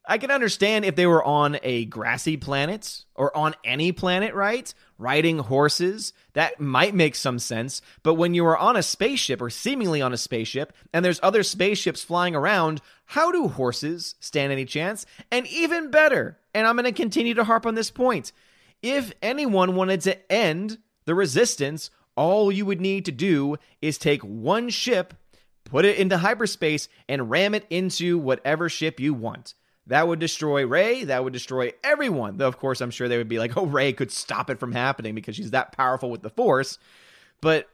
I 0.05 0.17
can 0.17 0.31
understand 0.31 0.83
if 0.83 0.95
they 0.95 1.05
were 1.05 1.23
on 1.23 1.59
a 1.63 1.85
grassy 1.85 2.35
planet 2.35 3.05
or 3.15 3.35
on 3.37 3.53
any 3.63 3.91
planet, 3.91 4.33
right? 4.33 4.73
Riding 4.97 5.39
horses, 5.39 6.11
that 6.33 6.59
might 6.59 6.95
make 6.95 7.15
some 7.15 7.39
sense. 7.39 7.81
But 8.03 8.15
when 8.15 8.33
you 8.33 8.45
are 8.47 8.57
on 8.57 8.75
a 8.75 8.83
spaceship 8.83 9.41
or 9.41 9.49
seemingly 9.49 10.01
on 10.01 10.11
a 10.11 10.17
spaceship 10.17 10.73
and 10.91 11.05
there's 11.05 11.19
other 11.23 11.43
spaceships 11.43 12.03
flying 12.03 12.35
around, 12.35 12.81
how 13.05 13.31
do 13.31 13.47
horses 13.47 14.15
stand 14.19 14.51
any 14.51 14.65
chance? 14.65 15.05
And 15.31 15.47
even 15.47 15.91
better, 15.91 16.37
and 16.53 16.67
I'm 16.67 16.75
going 16.75 16.85
to 16.85 16.91
continue 16.91 17.35
to 17.35 17.43
harp 17.43 17.65
on 17.65 17.75
this 17.75 17.91
point 17.91 18.33
if 18.81 19.13
anyone 19.21 19.75
wanted 19.75 20.01
to 20.01 20.31
end 20.31 20.77
the 21.05 21.15
resistance, 21.15 21.89
all 22.15 22.51
you 22.51 22.65
would 22.65 22.81
need 22.81 23.05
to 23.05 23.11
do 23.11 23.57
is 23.81 23.97
take 23.97 24.21
one 24.21 24.69
ship, 24.69 25.13
put 25.63 25.85
it 25.85 25.97
into 25.97 26.17
hyperspace, 26.17 26.87
and 27.07 27.29
ram 27.29 27.55
it 27.55 27.65
into 27.69 28.17
whatever 28.17 28.69
ship 28.69 28.99
you 28.99 29.13
want. 29.13 29.53
That 29.87 30.07
would 30.07 30.19
destroy 30.19 30.65
Rey. 30.65 31.05
That 31.05 31.23
would 31.23 31.33
destroy 31.33 31.73
everyone. 31.83 32.37
Though, 32.37 32.47
of 32.47 32.57
course, 32.57 32.81
I'm 32.81 32.91
sure 32.91 33.07
they 33.07 33.17
would 33.17 33.27
be 33.27 33.39
like, 33.39 33.57
oh, 33.57 33.65
Rey 33.65 33.93
could 33.93 34.11
stop 34.11 34.49
it 34.49 34.59
from 34.59 34.71
happening 34.71 35.15
because 35.15 35.35
she's 35.35 35.51
that 35.51 35.71
powerful 35.71 36.09
with 36.09 36.21
the 36.21 36.29
Force. 36.29 36.77
But, 37.41 37.67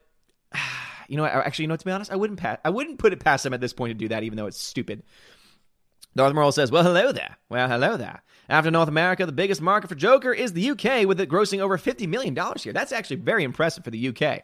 you 1.07 1.17
know, 1.17 1.25
actually, 1.25 1.63
you 1.63 1.67
know, 1.67 1.75
to 1.75 1.85
be 1.85 1.91
honest, 1.91 2.11
I 2.11 2.15
wouldn't, 2.15 2.39
pass, 2.39 2.59
I 2.63 2.69
wouldn't 2.69 2.99
put 2.99 3.13
it 3.13 3.19
past 3.19 3.43
them 3.43 3.53
at 3.53 3.61
this 3.61 3.73
point 3.73 3.91
to 3.91 3.93
do 3.93 4.07
that, 4.07 4.23
even 4.23 4.37
though 4.37 4.47
it's 4.47 4.61
stupid. 4.61 5.03
Darth 6.17 6.33
Merle 6.33 6.51
says, 6.51 6.71
Well, 6.71 6.83
hello 6.83 7.11
there. 7.11 7.37
Well, 7.49 7.67
hello 7.67 7.97
there. 7.97 8.21
After 8.49 8.71
North 8.71 8.87
America, 8.87 9.25
the 9.25 9.31
biggest 9.31 9.61
market 9.61 9.87
for 9.87 9.95
Joker 9.95 10.33
is 10.33 10.53
the 10.53 10.69
UK, 10.71 11.05
with 11.05 11.19
it 11.19 11.29
grossing 11.29 11.59
over 11.59 11.77
$50 11.77 12.07
million 12.07 12.35
here. 12.57 12.73
That's 12.73 12.91
actually 12.91 13.17
very 13.17 13.43
impressive 13.43 13.83
for 13.83 13.91
the 13.91 14.07
UK. 14.07 14.43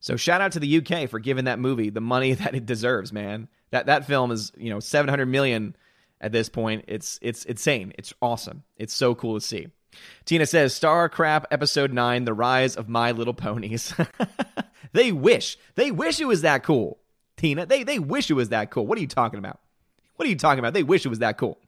So 0.00 0.16
shout 0.16 0.40
out 0.40 0.52
to 0.52 0.60
the 0.60 0.78
UK 0.78 1.08
for 1.08 1.18
giving 1.18 1.46
that 1.46 1.58
movie 1.58 1.90
the 1.90 2.00
money 2.00 2.32
that 2.34 2.54
it 2.54 2.66
deserves, 2.66 3.12
man. 3.12 3.48
That 3.70 3.86
that 3.86 4.06
film 4.06 4.30
is, 4.30 4.52
you 4.56 4.70
know, 4.70 4.80
700 4.80 5.26
million 5.26 5.76
at 6.20 6.32
this 6.32 6.48
point. 6.48 6.84
It's 6.88 7.18
it's 7.22 7.44
insane. 7.44 7.92
It's 7.98 8.12
awesome. 8.22 8.64
It's 8.76 8.94
so 8.94 9.14
cool 9.14 9.34
to 9.34 9.40
see. 9.40 9.68
Tina 10.24 10.46
says, 10.46 10.74
Star 10.74 11.08
Crap 11.08 11.46
Episode 11.50 11.92
9, 11.92 12.24
The 12.24 12.34
Rise 12.34 12.76
of 12.76 12.88
My 12.88 13.12
Little 13.12 13.34
Ponies. 13.34 13.94
they 14.92 15.12
wish. 15.12 15.56
They 15.74 15.90
wish 15.90 16.20
it 16.20 16.26
was 16.26 16.42
that 16.42 16.62
cool. 16.62 16.98
Tina, 17.36 17.66
they, 17.66 17.84
they 17.84 17.98
wish 17.98 18.30
it 18.30 18.34
was 18.34 18.50
that 18.50 18.70
cool. 18.70 18.86
What 18.86 18.98
are 18.98 19.00
you 19.00 19.06
talking 19.08 19.38
about? 19.38 19.60
What 20.18 20.26
are 20.26 20.30
you 20.30 20.36
talking 20.36 20.58
about? 20.58 20.74
They 20.74 20.82
wish 20.82 21.06
it 21.06 21.10
was 21.10 21.20
that 21.20 21.38
cool. 21.38 21.60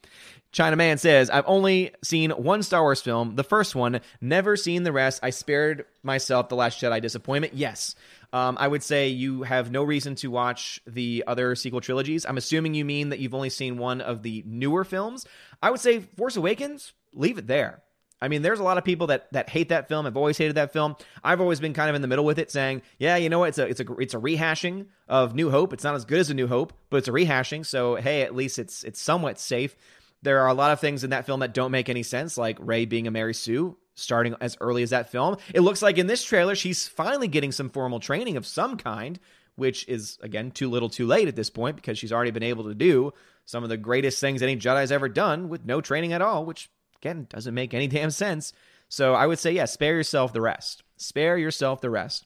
China 0.50 0.74
Man 0.74 0.98
says, 0.98 1.30
I've 1.30 1.44
only 1.46 1.92
seen 2.02 2.32
one 2.32 2.64
Star 2.64 2.82
Wars 2.82 3.00
film, 3.00 3.36
the 3.36 3.44
first 3.44 3.76
one, 3.76 4.00
never 4.20 4.56
seen 4.56 4.82
the 4.82 4.90
rest. 4.90 5.20
I 5.22 5.30
spared 5.30 5.84
myself 6.02 6.48
The 6.48 6.56
Last 6.56 6.82
Jedi 6.82 7.00
disappointment. 7.00 7.54
Yes. 7.54 7.94
Um, 8.32 8.56
I 8.58 8.66
would 8.66 8.82
say 8.82 9.06
you 9.06 9.44
have 9.44 9.70
no 9.70 9.84
reason 9.84 10.16
to 10.16 10.32
watch 10.32 10.80
the 10.84 11.22
other 11.28 11.54
sequel 11.54 11.80
trilogies. 11.80 12.26
I'm 12.26 12.38
assuming 12.38 12.74
you 12.74 12.84
mean 12.84 13.10
that 13.10 13.20
you've 13.20 13.36
only 13.36 13.50
seen 13.50 13.78
one 13.78 14.00
of 14.00 14.24
the 14.24 14.42
newer 14.44 14.82
films. 14.82 15.26
I 15.62 15.70
would 15.70 15.78
say 15.78 16.00
Force 16.00 16.34
Awakens, 16.34 16.92
leave 17.14 17.38
it 17.38 17.46
there. 17.46 17.82
I 18.22 18.28
mean, 18.28 18.42
there's 18.42 18.60
a 18.60 18.64
lot 18.64 18.78
of 18.78 18.84
people 18.84 19.08
that 19.08 19.32
that 19.32 19.48
hate 19.48 19.70
that 19.70 19.88
film. 19.88 20.06
I've 20.06 20.16
always 20.16 20.36
hated 20.36 20.56
that 20.56 20.72
film. 20.72 20.96
I've 21.24 21.40
always 21.40 21.60
been 21.60 21.72
kind 21.72 21.88
of 21.88 21.96
in 21.96 22.02
the 22.02 22.08
middle 22.08 22.24
with 22.24 22.38
it, 22.38 22.50
saying, 22.50 22.82
"Yeah, 22.98 23.16
you 23.16 23.28
know 23.28 23.38
what? 23.38 23.50
It's 23.50 23.58
a 23.58 23.66
it's 23.66 23.80
a 23.80 23.92
it's 23.98 24.14
a 24.14 24.18
rehashing 24.18 24.86
of 25.08 25.34
New 25.34 25.50
Hope. 25.50 25.72
It's 25.72 25.84
not 25.84 25.94
as 25.94 26.04
good 26.04 26.20
as 26.20 26.30
a 26.30 26.34
New 26.34 26.46
Hope, 26.46 26.72
but 26.90 26.98
it's 26.98 27.08
a 27.08 27.12
rehashing. 27.12 27.64
So 27.64 27.96
hey, 27.96 28.22
at 28.22 28.34
least 28.34 28.58
it's 28.58 28.84
it's 28.84 29.00
somewhat 29.00 29.38
safe." 29.38 29.76
There 30.22 30.40
are 30.40 30.48
a 30.48 30.54
lot 30.54 30.70
of 30.70 30.80
things 30.80 31.02
in 31.02 31.10
that 31.10 31.24
film 31.24 31.40
that 31.40 31.54
don't 31.54 31.70
make 31.70 31.88
any 31.88 32.02
sense, 32.02 32.36
like 32.36 32.58
Rey 32.60 32.84
being 32.84 33.06
a 33.06 33.10
Mary 33.10 33.32
Sue 33.32 33.78
starting 33.94 34.34
as 34.40 34.56
early 34.60 34.82
as 34.82 34.90
that 34.90 35.10
film. 35.10 35.36
It 35.54 35.60
looks 35.60 35.82
like 35.82 35.98
in 35.98 36.06
this 36.06 36.22
trailer 36.22 36.54
she's 36.54 36.88
finally 36.88 37.28
getting 37.28 37.52
some 37.52 37.70
formal 37.70 38.00
training 38.00 38.36
of 38.36 38.46
some 38.46 38.76
kind, 38.76 39.18
which 39.56 39.88
is 39.88 40.18
again 40.22 40.50
too 40.50 40.68
little, 40.68 40.88
too 40.88 41.06
late 41.06 41.28
at 41.28 41.36
this 41.36 41.50
point 41.50 41.76
because 41.76 41.98
she's 41.98 42.12
already 42.12 42.30
been 42.30 42.42
able 42.42 42.64
to 42.64 42.74
do 42.74 43.12
some 43.46 43.62
of 43.62 43.70
the 43.70 43.76
greatest 43.76 44.20
things 44.20 44.42
any 44.42 44.56
Jedi's 44.56 44.92
ever 44.92 45.08
done 45.08 45.48
with 45.48 45.64
no 45.64 45.80
training 45.80 46.12
at 46.12 46.22
all, 46.22 46.44
which 46.44 46.70
Again, 47.00 47.26
doesn't 47.28 47.54
make 47.54 47.74
any 47.74 47.86
damn 47.88 48.10
sense. 48.10 48.52
So 48.88 49.14
I 49.14 49.26
would 49.26 49.38
say, 49.38 49.52
yeah, 49.52 49.66
spare 49.66 49.96
yourself 49.96 50.32
the 50.32 50.40
rest. 50.40 50.82
Spare 50.96 51.38
yourself 51.38 51.80
the 51.80 51.90
rest. 51.90 52.24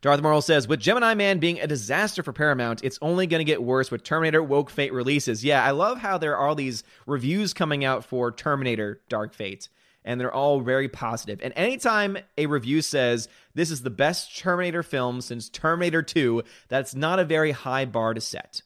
Darth 0.00 0.20
Marl 0.20 0.42
says, 0.42 0.68
with 0.68 0.80
Gemini 0.80 1.14
Man 1.14 1.38
being 1.38 1.60
a 1.60 1.66
disaster 1.66 2.22
for 2.22 2.32
Paramount, 2.32 2.82
it's 2.84 2.98
only 3.00 3.26
going 3.26 3.40
to 3.40 3.44
get 3.44 3.62
worse 3.62 3.90
with 3.90 4.02
Terminator 4.02 4.42
Woke 4.42 4.70
Fate 4.70 4.92
releases. 4.92 5.44
Yeah, 5.44 5.64
I 5.64 5.70
love 5.70 5.98
how 5.98 6.18
there 6.18 6.36
are 6.36 6.48
all 6.48 6.54
these 6.54 6.82
reviews 7.06 7.54
coming 7.54 7.84
out 7.84 8.04
for 8.04 8.32
Terminator 8.32 9.00
Dark 9.08 9.34
Fate, 9.34 9.68
and 10.04 10.20
they're 10.20 10.32
all 10.32 10.60
very 10.60 10.88
positive. 10.88 11.40
And 11.42 11.52
anytime 11.56 12.18
a 12.36 12.46
review 12.46 12.82
says 12.82 13.28
this 13.54 13.70
is 13.70 13.82
the 13.82 13.90
best 13.90 14.36
Terminator 14.36 14.82
film 14.82 15.20
since 15.20 15.48
Terminator 15.48 16.02
2, 16.02 16.42
that's 16.68 16.94
not 16.94 17.18
a 17.18 17.24
very 17.24 17.52
high 17.52 17.84
bar 17.84 18.14
to 18.14 18.20
set. 18.20 18.62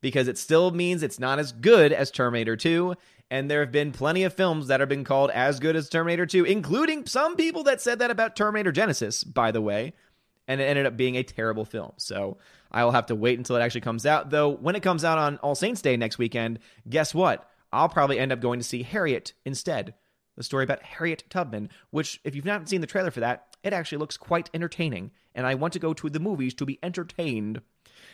Because 0.00 0.28
it 0.28 0.38
still 0.38 0.70
means 0.70 1.02
it's 1.02 1.18
not 1.18 1.40
as 1.40 1.50
good 1.50 1.92
as 1.92 2.12
Terminator 2.12 2.56
2, 2.56 2.94
and 3.30 3.50
there 3.50 3.60
have 3.60 3.72
been 3.72 3.92
plenty 3.92 4.24
of 4.24 4.32
films 4.32 4.68
that 4.68 4.80
have 4.80 4.88
been 4.88 5.04
called 5.04 5.30
as 5.30 5.60
good 5.60 5.76
as 5.76 5.88
Terminator 5.88 6.26
2, 6.26 6.44
including 6.44 7.06
some 7.06 7.36
people 7.36 7.64
that 7.64 7.80
said 7.80 7.98
that 7.98 8.10
about 8.10 8.36
Terminator 8.36 8.72
Genisys, 8.72 9.22
by 9.32 9.50
the 9.50 9.60
way, 9.60 9.92
and 10.46 10.60
it 10.60 10.64
ended 10.64 10.86
up 10.86 10.96
being 10.96 11.16
a 11.16 11.22
terrible 11.22 11.64
film. 11.64 11.92
So 11.98 12.38
I 12.72 12.84
will 12.84 12.92
have 12.92 13.06
to 13.06 13.14
wait 13.14 13.38
until 13.38 13.56
it 13.56 13.60
actually 13.60 13.82
comes 13.82 14.06
out. 14.06 14.30
Though, 14.30 14.48
when 14.48 14.76
it 14.76 14.82
comes 14.82 15.04
out 15.04 15.18
on 15.18 15.36
All 15.38 15.54
Saints 15.54 15.82
Day 15.82 15.96
next 15.96 16.18
weekend, 16.18 16.58
guess 16.88 17.14
what? 17.14 17.48
I'll 17.72 17.88
probably 17.88 18.18
end 18.18 18.32
up 18.32 18.40
going 18.40 18.60
to 18.60 18.64
see 18.64 18.82
Harriet 18.82 19.34
instead. 19.44 19.94
The 20.36 20.42
story 20.44 20.64
about 20.64 20.82
Harriet 20.82 21.24
Tubman, 21.28 21.68
which, 21.90 22.20
if 22.24 22.34
you've 22.34 22.44
not 22.44 22.68
seen 22.68 22.80
the 22.80 22.86
trailer 22.86 23.10
for 23.10 23.20
that, 23.20 23.56
it 23.62 23.72
actually 23.72 23.98
looks 23.98 24.16
quite 24.16 24.48
entertaining. 24.54 25.10
And 25.34 25.46
I 25.46 25.54
want 25.54 25.72
to 25.74 25.78
go 25.78 25.92
to 25.92 26.08
the 26.08 26.20
movies 26.20 26.54
to 26.54 26.64
be 26.64 26.78
entertained. 26.82 27.60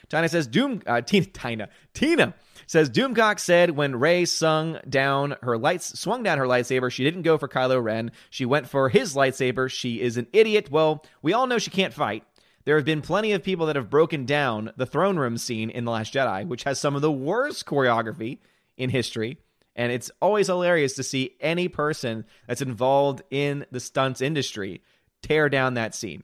Tina 0.09 0.29
says 0.29 0.47
Doom. 0.47 0.83
Uh, 0.87 1.01
Tina, 1.07 1.27
Tina, 1.27 1.69
Tina 1.93 2.35
says 2.67 2.91
Doomcock 2.91 3.39
said 3.39 3.71
when 3.71 3.97
Rey 3.97 4.25
sung 4.25 4.79
down 4.89 5.37
her 5.43 5.59
lights, 5.59 5.99
swung 5.99 6.23
down 6.23 6.39
her 6.39 6.47
lightsaber, 6.47 6.91
she 6.91 7.05
didn't 7.05 7.23
go 7.23 7.39
for 7.39 7.49
Kylo 7.49 7.83
Ren. 7.83 8.13
She 8.31 8.45
went 8.45 8.69
for 8.69 8.89
his 8.89 9.15
lightsaber. 9.15 9.71
She 9.71 10.01
is 10.01 10.17
an 10.17 10.27
idiot. 10.33 10.71
Well, 10.71 11.05
we 11.23 11.33
all 11.33 11.47
know 11.47 11.59
she 11.59 11.71
can't 11.71 11.95
fight. 11.95 12.25
There 12.65 12.77
have 12.77 12.87
been 12.87 13.03
plenty 13.03 13.33
of 13.33 13.43
people 13.43 13.67
that 13.67 13.77
have 13.77 13.91
broken 13.91 14.25
down 14.25 14.73
the 14.77 14.87
throne 14.87 15.19
room 15.19 15.37
scene 15.37 15.69
in 15.69 15.85
The 15.85 15.91
Last 15.91 16.15
Jedi, 16.15 16.47
which 16.47 16.65
has 16.65 16.81
some 16.81 16.97
of 16.97 17.03
the 17.03 17.13
worst 17.13 17.67
choreography 17.67 18.39
in 18.77 18.91
history. 18.91 19.39
And 19.77 19.93
it's 19.93 20.11
always 20.23 20.47
hilarious 20.47 20.95
to 20.95 21.03
see 21.03 21.37
any 21.41 21.69
person 21.69 22.25
that's 22.47 22.63
involved 22.63 23.23
in 23.31 23.67
the 23.71 23.81
stunts 23.81 24.21
industry 24.21 24.83
tear 25.21 25.49
down 25.49 25.75
that 25.75 25.95
scene. 25.95 26.23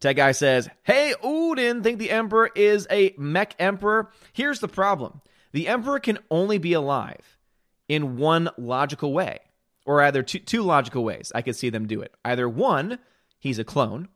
Tech 0.00 0.16
Guy 0.16 0.32
says, 0.32 0.68
Hey, 0.82 1.14
Odin, 1.22 1.82
think 1.82 1.98
the 1.98 2.10
Emperor 2.10 2.50
is 2.54 2.86
a 2.90 3.14
mech 3.18 3.54
emperor? 3.58 4.10
Here's 4.32 4.60
the 4.60 4.68
problem 4.68 5.20
the 5.52 5.68
Emperor 5.68 6.00
can 6.00 6.18
only 6.30 6.58
be 6.58 6.72
alive 6.72 7.38
in 7.88 8.16
one 8.16 8.48
logical 8.56 9.12
way, 9.12 9.40
or 9.84 10.00
either 10.02 10.22
two, 10.22 10.38
two 10.38 10.62
logical 10.62 11.04
ways. 11.04 11.32
I 11.34 11.42
could 11.42 11.56
see 11.56 11.70
them 11.70 11.86
do 11.86 12.00
it. 12.00 12.14
Either 12.24 12.48
one, 12.48 12.98
he's 13.38 13.58
a 13.58 13.64
clone, 13.64 14.08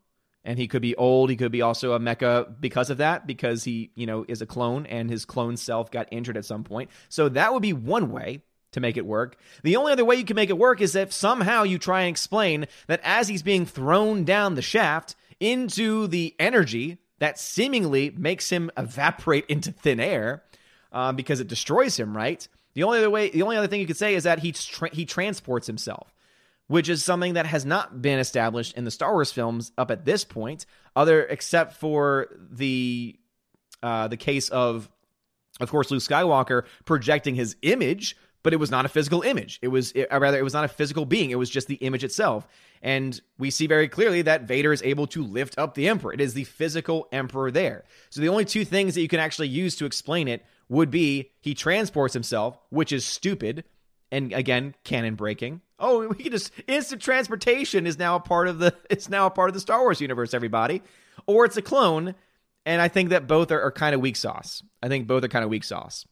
and 0.45 0.59
he 0.59 0.69
could 0.69 0.83
be 0.83 0.97
old. 0.97 1.29
He 1.29 1.37
could 1.37 1.53
be 1.53 1.63
also 1.63 1.93
a 1.93 1.99
mecha 1.99 2.61
because 2.61 2.89
of 2.89 2.99
that, 2.99 3.27
because 3.27 3.65
he, 3.65 3.91
you 3.95 4.07
know, 4.07 4.25
is 4.27 4.41
a 4.41 4.47
clone 4.47 4.87
and 4.87 5.11
his 5.11 5.25
clone 5.25 5.57
self 5.57 5.91
got 5.91 6.09
injured 6.11 6.37
at 6.37 6.45
some 6.45 6.65
point. 6.65 6.91
So 7.09 7.29
that 7.31 7.53
would 7.53 7.63
be 7.63 7.73
one 7.73 8.11
way 8.11 8.43
to 8.73 8.81
make 8.81 8.97
it 8.97 9.07
work. 9.07 9.37
The 9.63 9.77
only 9.77 9.93
other 9.93 10.05
way 10.05 10.17
you 10.17 10.25
can 10.25 10.37
make 10.37 10.51
it 10.51 10.59
work 10.59 10.81
is 10.81 10.95
if 10.95 11.13
somehow 11.13 11.63
you 11.63 11.79
try 11.79 12.03
and 12.03 12.11
explain 12.11 12.67
that 12.87 13.01
as 13.03 13.29
he's 13.29 13.43
being 13.43 13.67
thrown 13.67 14.25
down 14.25 14.55
the 14.55 14.63
shaft, 14.63 15.15
into 15.45 16.07
the 16.07 16.35
energy 16.39 16.97
that 17.19 17.39
seemingly 17.39 18.09
makes 18.11 18.49
him 18.49 18.71
evaporate 18.79 19.45
into 19.47 19.71
thin 19.71 20.01
air 20.01 20.43
uh, 20.91 21.13
because 21.13 21.39
it 21.39 21.49
destroys 21.49 22.01
him, 22.01 22.17
right? 22.17 22.49
The 22.73 22.83
only 22.83 22.99
other 22.99 23.11
way, 23.11 23.29
the 23.29 23.43
only 23.43 23.59
other 23.59 23.67
thing 23.67 23.81
you 23.81 23.87
could 23.87 23.99
say 23.99 24.15
is 24.15 24.25
that 24.25 24.39
he 24.39 24.53
tra- 24.53 24.93
he 24.93 25.05
transports 25.05 25.67
himself, 25.67 26.15
which 26.67 26.89
is 26.89 27.05
something 27.05 27.35
that 27.35 27.45
has 27.45 27.67
not 27.67 28.01
been 28.01 28.19
established 28.19 28.75
in 28.75 28.85
the 28.85 28.91
Star 28.91 29.13
Wars 29.13 29.31
films 29.31 29.71
up 29.77 29.91
at 29.91 30.07
this 30.07 30.25
point, 30.25 30.65
other 30.97 31.25
except 31.25 31.75
for 31.75 32.29
the 32.51 33.19
uh, 33.83 34.09
the 34.09 34.17
case 34.17 34.49
of, 34.49 34.89
of 35.61 35.71
course, 35.71 35.91
Luke 35.91 36.01
Skywalker 36.01 36.65
projecting 36.87 37.35
his 37.35 37.55
image 37.61 38.17
but 38.45 38.53
it 38.53 38.59
was 38.59 38.71
not 38.71 38.85
a 38.85 38.89
physical 38.89 39.23
image. 39.23 39.59
It 39.63 39.69
was, 39.69 39.91
it, 39.93 40.07
rather, 40.13 40.39
it 40.39 40.45
was 40.45 40.53
not 40.53 40.65
a 40.65 40.69
physical 40.69 41.07
being. 41.07 41.31
It 41.31 41.39
was 41.39 41.51
just 41.51 41.67
the 41.67 41.77
image 41.77 42.05
itself. 42.05 42.47
And 42.83 43.19
we 43.39 43.51
see 43.51 43.67
very 43.67 43.89
clearly 43.89 44.23
that 44.23 44.43
Vader 44.43 44.73
is 44.73 44.83
able 44.83 45.07
to 45.09 45.25
lift 45.25 45.59
up 45.59 45.75
the 45.75 45.89
Emperor. 45.89 46.13
It 46.13 46.21
is 46.21 46.35
the 46.35 46.45
physical 46.45 47.09
Emperor 47.11 47.51
there. 47.51 47.85
So 48.11 48.21
the 48.21 48.29
only 48.29 48.45
two 48.45 48.67
things 48.67 48.95
that 48.95 49.01
you 49.01 49.09
can 49.09 49.19
actually 49.19 49.49
use 49.49 49.75
to 49.77 49.87
explain 49.87 50.29
it 50.29 50.45
would 50.69 50.91
be 50.91 51.31
he 51.41 51.55
transports 51.55 52.13
himself, 52.13 52.59
which 52.69 52.93
is 52.93 53.07
stupid, 53.07 53.65
and 54.13 54.33
again, 54.35 54.75
canon 54.85 55.15
breaking. 55.15 55.63
Oh, 55.79 56.07
we 56.09 56.17
can 56.17 56.33
just 56.33 56.53
instant 56.69 57.01
transportation 57.01 57.87
is 57.87 57.99
now 57.99 58.17
a 58.17 58.21
part 58.21 58.47
of 58.49 58.59
the 58.59 58.75
it's 58.91 59.09
now 59.09 59.27
a 59.27 59.31
part 59.31 59.49
of 59.49 59.55
the 59.55 59.61
Star 59.61 59.81
Wars 59.81 60.01
universe, 60.03 60.35
everybody. 60.35 60.83
Or 61.27 61.47
it's 61.47 61.57
a 61.57 61.63
clone, 61.63 62.15
and 62.67 62.83
I 62.83 62.89
think 62.89 63.09
that 63.09 63.27
both 63.27 63.51
are, 63.51 63.61
are 63.63 63.73
kind 63.73 63.95
of 63.95 64.03
weak 64.03 64.17
sauce. 64.17 64.63
I 64.83 64.89
think 64.89 65.07
both 65.07 65.25
are 65.25 65.29
kind 65.29 65.45
of 65.45 65.51
weak 65.51 65.65
sauce. 65.65 66.07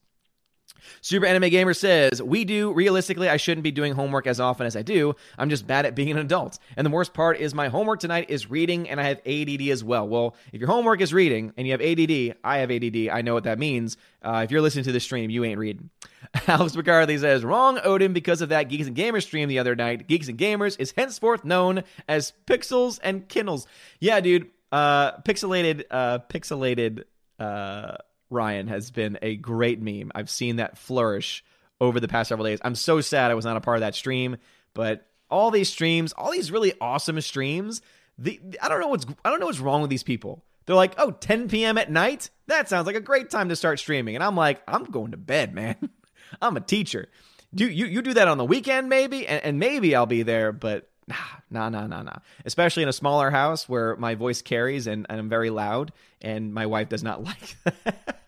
Super 1.00 1.26
Anime 1.26 1.50
Gamer 1.50 1.74
says, 1.74 2.22
We 2.22 2.44
do. 2.44 2.72
Realistically, 2.72 3.28
I 3.28 3.36
shouldn't 3.36 3.64
be 3.64 3.70
doing 3.70 3.94
homework 3.94 4.26
as 4.26 4.40
often 4.40 4.66
as 4.66 4.76
I 4.76 4.82
do. 4.82 5.14
I'm 5.38 5.50
just 5.50 5.66
bad 5.66 5.86
at 5.86 5.94
being 5.94 6.10
an 6.10 6.18
adult. 6.18 6.58
And 6.76 6.86
the 6.86 6.90
worst 6.90 7.14
part 7.14 7.38
is 7.38 7.54
my 7.54 7.68
homework 7.68 8.00
tonight 8.00 8.30
is 8.30 8.50
reading, 8.50 8.88
and 8.88 9.00
I 9.00 9.04
have 9.04 9.20
ADD 9.26 9.68
as 9.68 9.82
well. 9.82 10.08
Well, 10.08 10.34
if 10.52 10.60
your 10.60 10.68
homework 10.68 11.00
is 11.00 11.12
reading 11.12 11.52
and 11.56 11.66
you 11.66 11.72
have 11.72 11.80
ADD, 11.80 12.36
I 12.44 12.58
have 12.58 12.70
ADD. 12.70 13.08
I 13.08 13.22
know 13.22 13.34
what 13.34 13.44
that 13.44 13.58
means. 13.58 13.96
Uh, 14.22 14.42
if 14.44 14.50
you're 14.50 14.60
listening 14.60 14.84
to 14.84 14.92
this 14.92 15.04
stream, 15.04 15.30
you 15.30 15.44
ain't 15.44 15.58
reading. 15.58 15.90
Alex 16.46 16.74
McCarthy 16.74 17.18
says, 17.18 17.44
Wrong, 17.44 17.78
Odin, 17.82 18.12
because 18.12 18.40
of 18.40 18.50
that 18.50 18.64
Geeks 18.64 18.86
and 18.86 18.96
Gamers 18.96 19.22
stream 19.22 19.48
the 19.48 19.58
other 19.58 19.74
night. 19.74 20.06
Geeks 20.06 20.28
and 20.28 20.38
Gamers 20.38 20.78
is 20.78 20.92
henceforth 20.96 21.44
known 21.44 21.84
as 22.08 22.32
Pixels 22.46 22.98
and 23.02 23.28
Kindles. 23.28 23.66
Yeah, 24.00 24.20
dude. 24.20 24.50
Uh, 24.70 25.18
pixelated, 25.20 25.84
uh, 25.90 26.20
pixelated, 26.30 27.04
uh, 27.38 27.96
Ryan 28.32 28.68
has 28.68 28.90
been 28.90 29.18
a 29.22 29.36
great 29.36 29.80
meme. 29.80 30.10
I've 30.14 30.30
seen 30.30 30.56
that 30.56 30.78
flourish 30.78 31.44
over 31.80 32.00
the 32.00 32.08
past 32.08 32.28
several 32.28 32.46
days. 32.46 32.60
I'm 32.62 32.74
so 32.74 33.00
sad 33.00 33.30
I 33.30 33.34
was 33.34 33.44
not 33.44 33.56
a 33.56 33.60
part 33.60 33.76
of 33.76 33.80
that 33.82 33.94
stream, 33.94 34.36
but 34.74 35.06
all 35.30 35.50
these 35.50 35.68
streams, 35.68 36.12
all 36.12 36.30
these 36.32 36.50
really 36.50 36.74
awesome 36.80 37.20
streams, 37.20 37.82
the 38.18 38.40
I 38.60 38.68
don't 38.68 38.80
know 38.80 38.88
what's 38.88 39.06
I 39.24 39.30
don't 39.30 39.40
know 39.40 39.46
what's 39.46 39.60
wrong 39.60 39.80
with 39.80 39.90
these 39.90 40.02
people. 40.02 40.44
They're 40.64 40.76
like, 40.76 40.94
"Oh, 40.98 41.10
10 41.10 41.48
p.m. 41.48 41.76
at 41.76 41.90
night? 41.90 42.30
That 42.46 42.68
sounds 42.68 42.86
like 42.86 42.94
a 42.94 43.00
great 43.00 43.30
time 43.30 43.48
to 43.48 43.56
start 43.56 43.80
streaming." 43.80 44.14
And 44.14 44.22
I'm 44.22 44.36
like, 44.36 44.62
"I'm 44.68 44.84
going 44.84 45.10
to 45.10 45.16
bed, 45.16 45.54
man. 45.54 45.76
I'm 46.42 46.56
a 46.56 46.60
teacher. 46.60 47.08
Do 47.54 47.66
you 47.66 47.86
you 47.86 48.02
do 48.02 48.14
that 48.14 48.28
on 48.28 48.38
the 48.38 48.44
weekend 48.44 48.88
maybe? 48.88 49.26
And, 49.26 49.42
and 49.44 49.58
maybe 49.58 49.94
I'll 49.94 50.06
be 50.06 50.22
there, 50.22 50.52
but 50.52 50.88
nah, 51.06 51.16
nah, 51.50 51.68
nah, 51.68 51.86
nah. 51.86 52.02
nah. 52.02 52.16
Especially 52.44 52.82
in 52.82 52.88
a 52.88 52.92
smaller 52.92 53.30
house 53.30 53.68
where 53.68 53.96
my 53.96 54.14
voice 54.14 54.42
carries 54.42 54.86
and, 54.86 55.06
and 55.08 55.18
I'm 55.18 55.28
very 55.28 55.50
loud, 55.50 55.92
and 56.20 56.52
my 56.52 56.66
wife 56.66 56.88
does 56.88 57.02
not 57.02 57.22
like 57.24 57.56
that. 57.64 58.18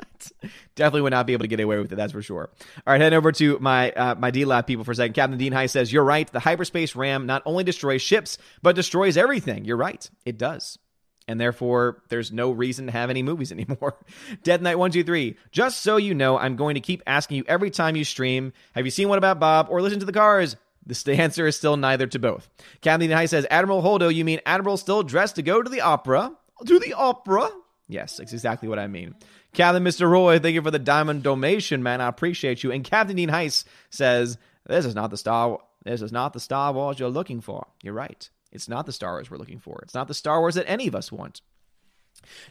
Definitely 0.74 1.02
would 1.02 1.12
not 1.12 1.26
be 1.26 1.34
able 1.34 1.44
to 1.44 1.48
get 1.48 1.60
away 1.60 1.78
with 1.78 1.92
it. 1.92 1.96
That's 1.96 2.12
for 2.12 2.22
sure. 2.22 2.50
All 2.86 2.92
right, 2.92 3.00
heading 3.00 3.16
over 3.16 3.30
to 3.32 3.58
my 3.60 3.90
uh, 3.92 4.14
my 4.14 4.30
D 4.30 4.44
Lab 4.44 4.66
people 4.66 4.84
for 4.84 4.92
a 4.92 4.94
second. 4.94 5.14
Captain 5.14 5.38
Dean 5.38 5.52
High 5.52 5.66
says 5.66 5.92
you're 5.92 6.04
right. 6.04 6.30
The 6.30 6.40
hyperspace 6.40 6.96
ram 6.96 7.26
not 7.26 7.42
only 7.44 7.62
destroys 7.64 8.02
ships 8.02 8.38
but 8.62 8.74
destroys 8.74 9.16
everything. 9.16 9.64
You're 9.64 9.76
right. 9.76 10.08
It 10.24 10.38
does. 10.38 10.78
And 11.26 11.40
therefore, 11.40 12.02
there's 12.10 12.32
no 12.32 12.50
reason 12.50 12.86
to 12.86 12.92
have 12.92 13.10
any 13.10 13.22
movies 13.22 13.52
anymore. 13.52 13.96
Dead 14.42 14.62
Knight 14.62 14.76
123. 14.76 15.36
Just 15.52 15.82
so 15.82 15.96
you 15.96 16.14
know, 16.14 16.38
I'm 16.38 16.56
going 16.56 16.74
to 16.74 16.80
keep 16.80 17.02
asking 17.06 17.38
you 17.38 17.44
every 17.46 17.70
time 17.70 17.96
you 17.96 18.04
stream 18.04 18.52
Have 18.72 18.84
you 18.84 18.90
seen 18.90 19.08
What 19.08 19.18
About 19.18 19.40
Bob 19.40 19.68
or 19.70 19.80
listen 19.80 20.00
to 20.00 20.06
the 20.06 20.12
cars? 20.12 20.56
The 20.86 21.14
answer 21.18 21.46
is 21.46 21.56
still 21.56 21.76
neither 21.76 22.06
to 22.08 22.18
both. 22.18 22.48
Captain 22.80 23.10
High 23.10 23.26
says, 23.26 23.46
Admiral 23.50 23.82
Holdo, 23.82 24.14
you 24.14 24.24
mean 24.24 24.40
Admiral 24.46 24.76
still 24.76 25.02
dressed 25.02 25.36
to 25.36 25.42
go 25.42 25.62
to 25.62 25.70
the 25.70 25.80
opera? 25.80 26.32
To 26.66 26.78
the 26.78 26.94
opera? 26.94 27.50
Yes, 27.88 28.16
that's 28.16 28.32
exactly 28.32 28.68
what 28.68 28.78
I 28.78 28.86
mean. 28.86 29.14
Captain 29.52 29.84
Mr. 29.84 30.08
Roy, 30.08 30.38
thank 30.38 30.54
you 30.54 30.62
for 30.62 30.70
the 30.70 30.78
diamond 30.78 31.22
donation, 31.22 31.82
man. 31.82 32.00
I 32.00 32.08
appreciate 32.08 32.62
you. 32.62 32.72
And 32.72 32.82
Captain 32.82 33.16
Dean 33.16 33.28
Heist 33.28 33.64
says, 33.90 34.38
This 34.66 34.84
is 34.84 34.94
not 34.94 35.10
the 35.10 35.16
Star 35.16 35.58
this 35.84 36.00
is 36.00 36.12
not 36.12 36.32
the 36.32 36.40
Star 36.40 36.72
Wars 36.72 36.98
you're 36.98 37.10
looking 37.10 37.40
for. 37.40 37.66
You're 37.82 37.94
right. 37.94 38.28
It's 38.50 38.68
not 38.68 38.86
the 38.86 38.92
Star 38.92 39.12
Wars 39.12 39.30
we're 39.30 39.36
looking 39.36 39.58
for. 39.58 39.80
It's 39.82 39.94
not 39.94 40.08
the 40.08 40.14
Star 40.14 40.40
Wars 40.40 40.54
that 40.54 40.68
any 40.68 40.86
of 40.86 40.94
us 40.94 41.12
want. 41.12 41.42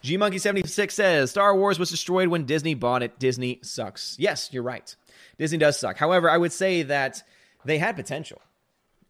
G 0.04 0.18
Monkey 0.18 0.38
76 0.38 0.94
says 0.94 1.32
Star 1.32 1.56
Wars 1.56 1.80
was 1.80 1.90
destroyed 1.90 2.28
when 2.28 2.46
Disney 2.46 2.75
bought 2.75 3.02
it. 3.02 3.18
Disney 3.18 3.60
sucks. 3.63 4.16
Yes, 4.20 4.50
you're 4.52 4.62
right. 4.62 4.96
Disney 5.40 5.58
does 5.58 5.80
suck. 5.80 5.98
However, 5.98 6.30
I 6.30 6.38
would 6.38 6.52
say 6.52 6.84
that 6.84 7.24
they 7.65 7.77
had 7.77 7.96
potential. 7.96 8.41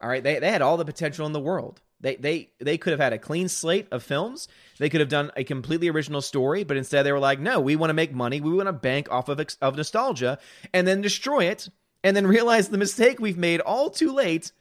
All 0.01 0.09
right, 0.09 0.23
they, 0.23 0.39
they 0.39 0.51
had 0.51 0.61
all 0.61 0.77
the 0.77 0.85
potential 0.85 1.25
in 1.25 1.31
the 1.31 1.39
world. 1.39 1.81
They 2.03 2.17
they 2.17 2.49
they 2.59 2.77
could 2.77 2.91
have 2.91 2.99
had 2.99 3.13
a 3.13 3.17
clean 3.17 3.47
slate 3.47 3.87
of 3.89 4.03
films. 4.03 4.49
They 4.77 4.89
could 4.89 4.99
have 4.99 5.09
done 5.09 5.31
a 5.37 5.45
completely 5.45 5.87
original 5.87 6.21
story, 6.21 6.65
but 6.65 6.75
instead 6.75 7.03
they 7.03 7.13
were 7.13 7.19
like, 7.19 7.39
"No, 7.39 7.61
we 7.61 7.77
want 7.77 7.89
to 7.89 7.95
make 7.95 8.13
money. 8.13 8.41
We 8.41 8.53
want 8.53 8.67
to 8.67 8.73
bank 8.73 9.09
off 9.09 9.29
of 9.29 9.41
of 9.61 9.77
nostalgia 9.77 10.37
and 10.73 10.85
then 10.85 10.99
destroy 10.99 11.45
it 11.45 11.69
and 12.03 12.15
then 12.15 12.27
realize 12.27 12.67
the 12.67 12.77
mistake 12.77 13.19
we've 13.19 13.37
made 13.37 13.61
all 13.61 13.89
too 13.89 14.11
late 14.11 14.51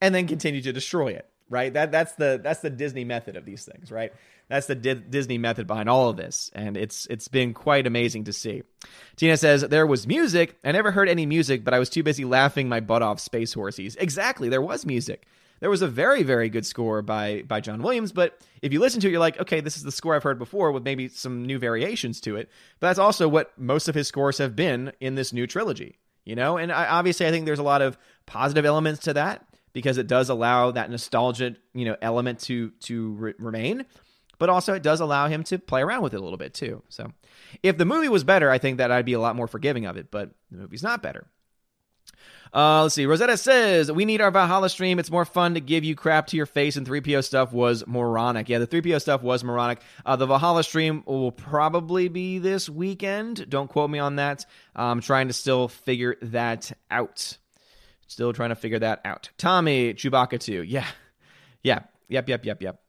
and 0.00 0.14
then 0.14 0.28
continue 0.28 0.62
to 0.62 0.72
destroy 0.72 1.08
it." 1.08 1.28
Right? 1.50 1.72
That 1.72 1.90
that's 1.90 2.12
the 2.12 2.40
that's 2.40 2.60
the 2.60 2.70
Disney 2.70 3.04
method 3.04 3.36
of 3.36 3.44
these 3.44 3.64
things, 3.64 3.90
right? 3.90 4.12
That's 4.48 4.66
the 4.66 4.74
D- 4.74 4.94
Disney 4.94 5.38
method 5.38 5.66
behind 5.66 5.88
all 5.88 6.10
of 6.10 6.16
this, 6.16 6.50
and 6.54 6.76
it's 6.76 7.06
it's 7.06 7.28
been 7.28 7.54
quite 7.54 7.86
amazing 7.86 8.24
to 8.24 8.32
see. 8.32 8.62
Tina 9.16 9.36
says 9.36 9.62
there 9.62 9.86
was 9.86 10.06
music. 10.06 10.56
I 10.62 10.72
never 10.72 10.90
heard 10.90 11.08
any 11.08 11.24
music, 11.26 11.64
but 11.64 11.72
I 11.72 11.78
was 11.78 11.88
too 11.88 12.02
busy 12.02 12.24
laughing 12.24 12.68
my 12.68 12.80
butt 12.80 13.02
off. 13.02 13.20
Space 13.20 13.54
horses. 13.54 13.96
Exactly, 13.96 14.48
there 14.48 14.60
was 14.62 14.84
music. 14.84 15.26
There 15.60 15.70
was 15.70 15.82
a 15.82 15.88
very 15.88 16.22
very 16.22 16.50
good 16.50 16.66
score 16.66 17.00
by 17.00 17.42
by 17.42 17.60
John 17.60 17.82
Williams, 17.82 18.12
but 18.12 18.38
if 18.60 18.72
you 18.72 18.80
listen 18.80 19.00
to 19.00 19.08
it, 19.08 19.12
you're 19.12 19.20
like, 19.20 19.40
okay, 19.40 19.60
this 19.60 19.76
is 19.76 19.82
the 19.82 19.92
score 19.92 20.14
I've 20.14 20.22
heard 20.22 20.38
before 20.38 20.72
with 20.72 20.84
maybe 20.84 21.08
some 21.08 21.46
new 21.46 21.58
variations 21.58 22.20
to 22.22 22.36
it. 22.36 22.50
But 22.80 22.88
that's 22.88 22.98
also 22.98 23.28
what 23.28 23.58
most 23.58 23.88
of 23.88 23.94
his 23.94 24.08
scores 24.08 24.38
have 24.38 24.54
been 24.54 24.92
in 25.00 25.14
this 25.14 25.32
new 25.32 25.46
trilogy. 25.46 25.98
You 26.26 26.34
know, 26.34 26.56
and 26.58 26.70
I, 26.70 26.86
obviously 26.88 27.26
I 27.26 27.30
think 27.30 27.46
there's 27.46 27.58
a 27.58 27.62
lot 27.62 27.82
of 27.82 27.96
positive 28.26 28.64
elements 28.64 29.02
to 29.04 29.14
that 29.14 29.46
because 29.72 29.98
it 29.98 30.06
does 30.06 30.28
allow 30.30 30.70
that 30.70 30.90
nostalgia, 30.90 31.56
you 31.74 31.84
know, 31.86 31.96
element 32.00 32.40
to 32.40 32.70
to 32.80 33.12
re- 33.12 33.34
remain 33.38 33.84
but 34.44 34.50
also 34.50 34.74
it 34.74 34.82
does 34.82 35.00
allow 35.00 35.26
him 35.26 35.42
to 35.42 35.58
play 35.58 35.80
around 35.80 36.02
with 36.02 36.12
it 36.12 36.18
a 36.18 36.22
little 36.22 36.36
bit 36.36 36.52
too. 36.52 36.82
So, 36.90 37.10
if 37.62 37.78
the 37.78 37.86
movie 37.86 38.10
was 38.10 38.24
better, 38.24 38.50
I 38.50 38.58
think 38.58 38.76
that 38.76 38.92
I'd 38.92 39.06
be 39.06 39.14
a 39.14 39.18
lot 39.18 39.36
more 39.36 39.46
forgiving 39.46 39.86
of 39.86 39.96
it, 39.96 40.10
but 40.10 40.32
the 40.50 40.58
movie's 40.58 40.82
not 40.82 41.02
better. 41.02 41.26
Uh, 42.52 42.82
let's 42.82 42.94
see. 42.94 43.06
Rosetta 43.06 43.38
says, 43.38 43.90
We 43.90 44.04
need 44.04 44.20
our 44.20 44.30
Valhalla 44.30 44.68
stream. 44.68 44.98
It's 44.98 45.10
more 45.10 45.24
fun 45.24 45.54
to 45.54 45.60
give 45.60 45.82
you 45.82 45.96
crap 45.96 46.26
to 46.26 46.36
your 46.36 46.44
face, 46.44 46.76
and 46.76 46.86
3PO 46.86 47.24
stuff 47.24 47.54
was 47.54 47.86
moronic. 47.86 48.50
Yeah, 48.50 48.58
the 48.58 48.66
3PO 48.66 49.00
stuff 49.00 49.22
was 49.22 49.42
moronic. 49.42 49.80
Uh, 50.04 50.16
the 50.16 50.26
Valhalla 50.26 50.62
stream 50.62 51.04
will 51.06 51.32
probably 51.32 52.08
be 52.08 52.38
this 52.38 52.68
weekend. 52.68 53.48
Don't 53.48 53.70
quote 53.70 53.88
me 53.88 53.98
on 53.98 54.16
that. 54.16 54.44
I'm 54.76 55.00
trying 55.00 55.28
to 55.28 55.32
still 55.32 55.68
figure 55.68 56.16
that 56.20 56.70
out. 56.90 57.38
Still 58.08 58.34
trying 58.34 58.50
to 58.50 58.56
figure 58.56 58.80
that 58.80 59.00
out. 59.06 59.30
Tommy, 59.38 59.94
Chewbacca 59.94 60.38
2. 60.38 60.64
Yeah. 60.64 60.86
Yeah. 61.62 61.84
Yep, 62.08 62.28
yep, 62.28 62.44
yep, 62.44 62.60
yep. 62.60 62.83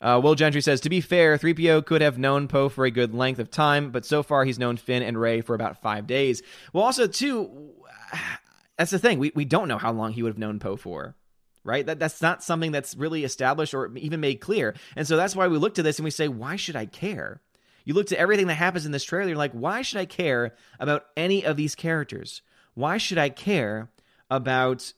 Uh, 0.00 0.18
Will 0.22 0.34
Gentry 0.34 0.62
says, 0.62 0.80
to 0.80 0.88
be 0.88 1.00
fair, 1.00 1.36
3PO 1.36 1.84
could 1.84 2.00
have 2.00 2.16
known 2.16 2.48
Poe 2.48 2.70
for 2.70 2.86
a 2.86 2.90
good 2.90 3.14
length 3.14 3.38
of 3.38 3.50
time, 3.50 3.90
but 3.90 4.06
so 4.06 4.22
far 4.22 4.44
he's 4.44 4.58
known 4.58 4.78
Finn 4.78 5.02
and 5.02 5.20
Rey 5.20 5.42
for 5.42 5.54
about 5.54 5.82
five 5.82 6.06
days. 6.06 6.42
Well, 6.72 6.84
also, 6.84 7.06
too, 7.06 7.72
that's 8.78 8.90
the 8.90 8.98
thing. 8.98 9.18
We, 9.18 9.32
we 9.34 9.44
don't 9.44 9.68
know 9.68 9.78
how 9.78 9.92
long 9.92 10.12
he 10.12 10.22
would 10.22 10.30
have 10.30 10.38
known 10.38 10.58
Poe 10.58 10.76
for, 10.76 11.16
right? 11.64 11.84
That, 11.84 11.98
that's 11.98 12.22
not 12.22 12.42
something 12.42 12.72
that's 12.72 12.96
really 12.96 13.24
established 13.24 13.74
or 13.74 13.94
even 13.98 14.20
made 14.20 14.40
clear. 14.40 14.74
And 14.96 15.06
so 15.06 15.18
that's 15.18 15.36
why 15.36 15.48
we 15.48 15.58
look 15.58 15.74
to 15.74 15.82
this 15.82 15.98
and 15.98 16.04
we 16.04 16.10
say, 16.10 16.28
why 16.28 16.56
should 16.56 16.76
I 16.76 16.86
care? 16.86 17.42
You 17.84 17.92
look 17.92 18.06
to 18.06 18.18
everything 18.18 18.46
that 18.46 18.54
happens 18.54 18.86
in 18.86 18.92
this 18.92 19.04
trailer, 19.04 19.28
you're 19.28 19.36
like, 19.36 19.52
why 19.52 19.82
should 19.82 19.98
I 19.98 20.06
care 20.06 20.54
about 20.78 21.06
any 21.14 21.44
of 21.44 21.58
these 21.58 21.74
characters? 21.74 22.40
Why 22.72 22.96
should 22.96 23.18
I 23.18 23.28
care 23.28 23.90
about 24.30 24.94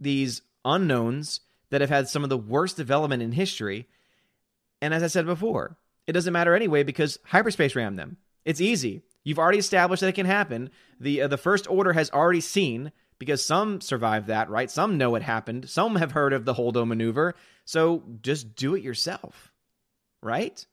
these 0.00 0.42
unknowns 0.64 1.40
that 1.70 1.80
have 1.82 1.90
had 1.90 2.08
some 2.08 2.24
of 2.24 2.30
the 2.30 2.36
worst 2.36 2.76
development 2.76 3.22
in 3.22 3.32
history? 3.32 3.86
And 4.80 4.94
as 4.94 5.02
I 5.02 5.08
said 5.08 5.26
before, 5.26 5.76
it 6.06 6.12
doesn't 6.12 6.32
matter 6.32 6.54
anyway 6.54 6.82
because 6.82 7.18
hyperspace 7.24 7.76
ram 7.76 7.96
them. 7.96 8.16
It's 8.44 8.60
easy. 8.60 9.02
You've 9.22 9.38
already 9.38 9.58
established 9.58 10.00
that 10.00 10.08
it 10.08 10.14
can 10.14 10.26
happen. 10.26 10.70
The 10.98 11.22
uh, 11.22 11.28
the 11.28 11.36
first 11.36 11.68
order 11.70 11.92
has 11.92 12.10
already 12.10 12.40
seen 12.40 12.90
because 13.18 13.44
some 13.44 13.80
survived 13.80 14.28
that, 14.28 14.48
right? 14.48 14.70
Some 14.70 14.96
know 14.96 15.14
it 15.14 15.22
happened. 15.22 15.68
Some 15.68 15.96
have 15.96 16.12
heard 16.12 16.32
of 16.32 16.44
the 16.44 16.54
Holdo 16.54 16.86
maneuver. 16.86 17.34
So 17.66 18.02
just 18.22 18.56
do 18.56 18.74
it 18.74 18.82
yourself. 18.82 19.52
Right? 20.22 20.64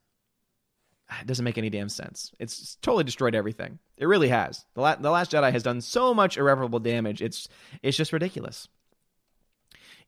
It 1.21 1.27
doesn't 1.27 1.45
make 1.45 1.57
any 1.57 1.69
damn 1.69 1.89
sense. 1.89 2.33
It's 2.39 2.75
totally 2.81 3.03
destroyed 3.03 3.35
everything. 3.35 3.79
It 3.97 4.07
really 4.07 4.27
has. 4.27 4.65
The, 4.73 4.81
La- 4.81 4.95
the 4.95 5.09
Last 5.09 5.31
Jedi 5.31 5.51
has 5.51 5.63
done 5.63 5.79
so 5.81 6.13
much 6.13 6.37
irreparable 6.37 6.79
damage. 6.79 7.21
It's 7.21 7.47
it's 7.81 7.97
just 7.97 8.13
ridiculous. 8.13 8.67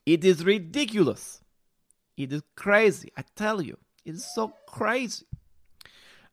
It 0.05 0.25
is 0.25 0.43
ridiculous. 0.43 1.41
It 2.17 2.33
is 2.33 2.41
crazy. 2.55 3.11
I 3.17 3.23
tell 3.35 3.61
you. 3.61 3.77
It's 4.05 4.33
so 4.33 4.53
crazy. 4.67 5.25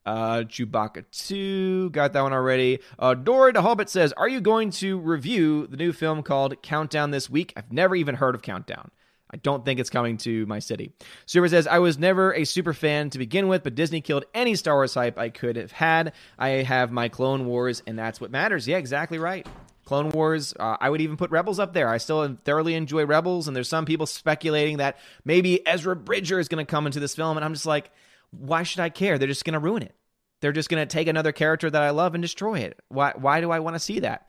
Uh, 0.04 0.44
Chewbacca 0.44 1.04
2, 1.10 1.90
got 1.90 2.12
that 2.12 2.22
one 2.22 2.32
already. 2.32 2.78
Uh, 2.96 3.14
Dory 3.14 3.50
the 3.50 3.62
Hobbit 3.62 3.90
says, 3.90 4.12
Are 4.12 4.28
you 4.28 4.40
going 4.40 4.70
to 4.70 4.98
review 4.98 5.66
the 5.66 5.76
new 5.76 5.92
film 5.92 6.22
called 6.22 6.62
Countdown 6.62 7.10
this 7.10 7.28
week? 7.28 7.52
I've 7.56 7.72
never 7.72 7.96
even 7.96 8.14
heard 8.14 8.36
of 8.36 8.42
Countdown. 8.42 8.92
I 9.28 9.38
don't 9.38 9.64
think 9.64 9.80
it's 9.80 9.90
coming 9.90 10.16
to 10.18 10.46
my 10.46 10.60
city. 10.60 10.92
Super 11.26 11.48
says, 11.48 11.66
I 11.66 11.80
was 11.80 11.98
never 11.98 12.32
a 12.32 12.44
super 12.44 12.72
fan 12.72 13.10
to 13.10 13.18
begin 13.18 13.48
with, 13.48 13.64
but 13.64 13.74
Disney 13.74 14.00
killed 14.00 14.24
any 14.32 14.54
Star 14.54 14.76
Wars 14.76 14.94
hype 14.94 15.18
I 15.18 15.30
could 15.30 15.56
have 15.56 15.72
had. 15.72 16.12
I 16.38 16.48
have 16.48 16.92
my 16.92 17.08
Clone 17.08 17.46
Wars, 17.46 17.82
and 17.88 17.98
that's 17.98 18.20
what 18.20 18.30
matters. 18.30 18.68
Yeah, 18.68 18.76
exactly 18.76 19.18
right. 19.18 19.44
Clone 19.86 20.10
Wars. 20.10 20.52
Uh, 20.58 20.76
I 20.78 20.90
would 20.90 21.00
even 21.00 21.16
put 21.16 21.30
Rebels 21.30 21.58
up 21.58 21.72
there. 21.72 21.88
I 21.88 21.96
still 21.96 22.36
thoroughly 22.44 22.74
enjoy 22.74 23.06
Rebels, 23.06 23.46
and 23.46 23.56
there's 23.56 23.68
some 23.68 23.86
people 23.86 24.04
speculating 24.04 24.76
that 24.78 24.98
maybe 25.24 25.66
Ezra 25.66 25.96
Bridger 25.96 26.38
is 26.38 26.48
going 26.48 26.64
to 26.64 26.70
come 26.70 26.86
into 26.86 27.00
this 27.00 27.14
film, 27.14 27.38
and 27.38 27.44
I'm 27.44 27.54
just 27.54 27.66
like, 27.66 27.90
why 28.32 28.64
should 28.64 28.80
I 28.80 28.90
care? 28.90 29.16
They're 29.16 29.28
just 29.28 29.44
going 29.44 29.54
to 29.54 29.60
ruin 29.60 29.82
it. 29.82 29.94
They're 30.40 30.52
just 30.52 30.68
going 30.68 30.86
to 30.86 30.92
take 30.92 31.08
another 31.08 31.32
character 31.32 31.70
that 31.70 31.82
I 31.82 31.90
love 31.90 32.14
and 32.14 32.20
destroy 32.20 32.58
it. 32.58 32.78
Why? 32.88 33.12
Why 33.16 33.40
do 33.40 33.50
I 33.50 33.60
want 33.60 33.76
to 33.76 33.80
see 33.80 34.00
that? 34.00 34.28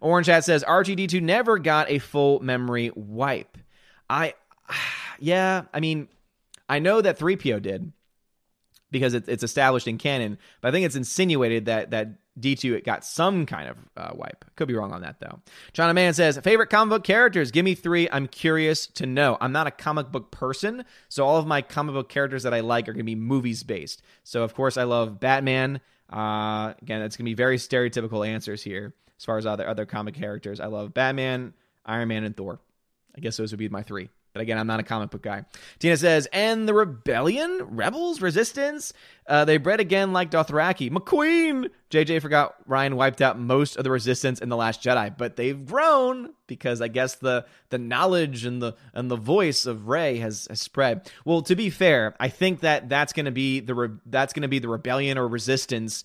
Orange 0.00 0.26
Hat 0.26 0.44
says 0.44 0.62
R2D2 0.62 1.20
never 1.20 1.58
got 1.58 1.90
a 1.90 1.98
full 1.98 2.40
memory 2.40 2.92
wipe. 2.94 3.58
I, 4.08 4.34
yeah, 5.18 5.62
I 5.72 5.80
mean, 5.80 6.08
I 6.68 6.78
know 6.78 7.00
that 7.00 7.18
3PO 7.18 7.60
did 7.62 7.92
because 8.90 9.14
it's 9.14 9.42
established 9.42 9.88
in 9.88 9.96
canon, 9.96 10.38
but 10.60 10.68
I 10.68 10.70
think 10.70 10.86
it's 10.86 10.96
insinuated 10.96 11.64
that 11.64 11.90
that 11.90 12.08
D2 12.38 12.74
it 12.74 12.84
got 12.84 13.04
some 13.04 13.46
kind 13.46 13.68
of 13.68 13.76
uh, 13.96 14.10
wipe. 14.14 14.44
Could 14.56 14.68
be 14.68 14.74
wrong 14.74 14.92
on 14.92 15.02
that 15.02 15.20
though. 15.20 15.40
China 15.72 15.92
Man 15.94 16.14
says, 16.14 16.38
favorite 16.38 16.68
comic 16.68 16.90
book 16.90 17.04
characters? 17.04 17.50
Give 17.50 17.64
me 17.64 17.74
three. 17.74 18.08
I'm 18.10 18.26
curious 18.26 18.86
to 18.88 19.06
know. 19.06 19.36
I'm 19.40 19.52
not 19.52 19.66
a 19.66 19.70
comic 19.70 20.10
book 20.10 20.30
person, 20.30 20.84
so 21.08 21.26
all 21.26 21.36
of 21.36 21.46
my 21.46 21.62
comic 21.62 21.94
book 21.94 22.08
characters 22.08 22.44
that 22.44 22.54
I 22.54 22.60
like 22.60 22.88
are 22.88 22.92
going 22.92 23.00
to 23.00 23.04
be 23.04 23.14
movies 23.14 23.62
based. 23.62 24.02
So 24.24 24.42
of 24.42 24.54
course 24.54 24.76
I 24.76 24.84
love 24.84 25.20
Batman. 25.20 25.80
Uh, 26.10 26.74
again, 26.82 27.02
it's 27.02 27.16
going 27.16 27.24
to 27.24 27.30
be 27.30 27.34
very 27.34 27.56
stereotypical 27.56 28.26
answers 28.26 28.62
here 28.62 28.94
as 29.18 29.24
far 29.24 29.38
as 29.38 29.46
other 29.46 29.68
other 29.68 29.86
comic 29.86 30.14
characters. 30.14 30.60
I 30.60 30.66
love 30.66 30.94
Batman, 30.94 31.54
Iron 31.84 32.08
Man, 32.08 32.24
and 32.24 32.36
Thor. 32.36 32.60
I 33.16 33.20
guess 33.20 33.36
those 33.36 33.52
would 33.52 33.58
be 33.58 33.68
my 33.68 33.82
three. 33.82 34.08
But 34.32 34.40
again, 34.40 34.58
I'm 34.58 34.66
not 34.66 34.80
a 34.80 34.82
comic 34.82 35.10
book 35.10 35.22
guy. 35.22 35.44
Tina 35.78 35.96
says, 35.96 36.26
and 36.32 36.66
the 36.66 36.72
rebellion, 36.72 37.58
rebels, 37.62 38.22
resistance, 38.22 38.94
uh, 39.26 39.44
they 39.44 39.58
bred 39.58 39.78
again 39.78 40.12
like 40.12 40.30
Dothraki. 40.30 40.90
McQueen. 40.90 41.68
JJ 41.90 42.22
forgot 42.22 42.54
Ryan 42.66 42.96
wiped 42.96 43.20
out 43.20 43.38
most 43.38 43.76
of 43.76 43.84
the 43.84 43.90
resistance 43.90 44.40
in 44.40 44.48
the 44.48 44.56
Last 44.56 44.82
Jedi, 44.82 45.16
but 45.16 45.36
they've 45.36 45.66
grown 45.66 46.32
because 46.46 46.80
I 46.80 46.88
guess 46.88 47.16
the 47.16 47.44
the 47.68 47.78
knowledge 47.78 48.46
and 48.46 48.62
the 48.62 48.74
and 48.94 49.10
the 49.10 49.16
voice 49.16 49.66
of 49.66 49.88
Rey 49.88 50.16
has, 50.18 50.46
has 50.48 50.60
spread. 50.60 51.10
Well, 51.26 51.42
to 51.42 51.54
be 51.54 51.68
fair, 51.68 52.14
I 52.18 52.28
think 52.28 52.60
that 52.60 52.88
that's 52.88 53.12
going 53.12 53.26
to 53.26 53.32
be 53.32 53.60
the 53.60 53.74
re- 53.74 53.98
that's 54.06 54.32
going 54.32 54.42
to 54.42 54.48
be 54.48 54.58
the 54.58 54.68
rebellion 54.68 55.18
or 55.18 55.28
resistance 55.28 56.04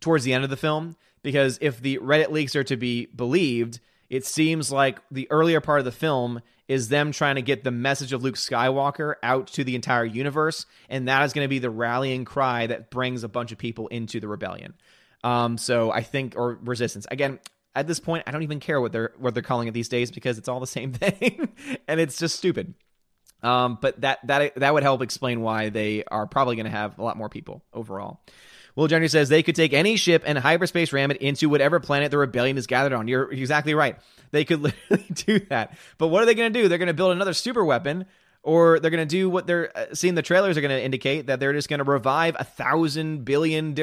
towards 0.00 0.24
the 0.24 0.32
end 0.32 0.44
of 0.44 0.50
the 0.50 0.56
film 0.56 0.96
because 1.22 1.58
if 1.60 1.80
the 1.80 1.98
Reddit 1.98 2.30
leaks 2.30 2.56
are 2.56 2.64
to 2.64 2.76
be 2.76 3.06
believed, 3.06 3.80
it 4.10 4.26
seems 4.26 4.70
like 4.72 4.98
the 5.10 5.30
earlier 5.30 5.60
part 5.60 5.78
of 5.78 5.84
the 5.84 5.92
film 5.92 6.42
is 6.68 6.88
them 6.88 7.12
trying 7.12 7.36
to 7.36 7.42
get 7.42 7.64
the 7.64 7.70
message 7.70 8.12
of 8.12 8.22
Luke 8.22 8.34
Skywalker 8.34 9.14
out 9.22 9.46
to 9.48 9.64
the 9.64 9.74
entire 9.74 10.04
universe, 10.04 10.66
and 10.88 11.08
that 11.08 11.24
is 11.24 11.32
going 11.32 11.44
to 11.44 11.48
be 11.48 11.60
the 11.60 11.70
rallying 11.70 12.24
cry 12.24 12.66
that 12.66 12.90
brings 12.90 13.24
a 13.24 13.28
bunch 13.28 13.52
of 13.52 13.58
people 13.58 13.88
into 13.88 14.20
the 14.20 14.28
rebellion. 14.28 14.74
Um, 15.24 15.58
so 15.58 15.90
I 15.90 16.02
think 16.02 16.34
or 16.36 16.58
resistance 16.62 17.06
again. 17.10 17.38
At 17.72 17.86
this 17.86 18.00
point, 18.00 18.24
I 18.26 18.32
don't 18.32 18.42
even 18.42 18.58
care 18.58 18.80
what 18.80 18.90
they're 18.90 19.12
what 19.16 19.32
they're 19.32 19.44
calling 19.44 19.68
it 19.68 19.74
these 19.74 19.88
days 19.88 20.10
because 20.10 20.38
it's 20.38 20.48
all 20.48 20.58
the 20.58 20.66
same 20.66 20.92
thing, 20.92 21.48
and 21.86 22.00
it's 22.00 22.18
just 22.18 22.36
stupid. 22.36 22.74
Um, 23.42 23.78
but 23.80 24.00
that 24.00 24.18
that 24.26 24.56
that 24.56 24.74
would 24.74 24.82
help 24.82 25.02
explain 25.02 25.40
why 25.40 25.68
they 25.68 26.02
are 26.04 26.26
probably 26.26 26.56
going 26.56 26.66
to 26.66 26.72
have 26.72 26.98
a 26.98 27.02
lot 27.02 27.16
more 27.16 27.28
people 27.28 27.62
overall. 27.72 28.20
Will 28.80 28.88
Jenner 28.88 29.08
says 29.08 29.28
they 29.28 29.42
could 29.42 29.56
take 29.56 29.74
any 29.74 29.96
ship 29.96 30.22
and 30.24 30.38
hyperspace 30.38 30.90
ram 30.90 31.10
it 31.10 31.18
into 31.18 31.50
whatever 31.50 31.80
planet 31.80 32.10
the 32.10 32.16
rebellion 32.16 32.56
is 32.56 32.66
gathered 32.66 32.94
on. 32.94 33.08
You're 33.08 33.30
exactly 33.30 33.74
right. 33.74 33.98
They 34.30 34.46
could 34.46 34.62
literally 34.62 35.04
do 35.12 35.38
that. 35.50 35.76
But 35.98 36.08
what 36.08 36.22
are 36.22 36.26
they 36.26 36.34
going 36.34 36.50
to 36.50 36.62
do? 36.62 36.66
They're 36.66 36.78
going 36.78 36.86
to 36.86 36.94
build 36.94 37.12
another 37.12 37.34
super 37.34 37.62
weapon, 37.62 38.06
or 38.42 38.80
they're 38.80 38.90
going 38.90 39.06
to 39.06 39.14
do 39.14 39.28
what 39.28 39.46
they're 39.46 39.76
uh, 39.76 39.92
seeing 39.92 40.14
the 40.14 40.22
trailers 40.22 40.56
are 40.56 40.62
going 40.62 40.70
to 40.70 40.82
indicate 40.82 41.26
that 41.26 41.40
they're 41.40 41.52
just 41.52 41.68
going 41.68 41.80
to 41.80 41.84
revive 41.84 42.36
a 42.38 42.44
thousand 42.44 43.26
billion 43.26 43.74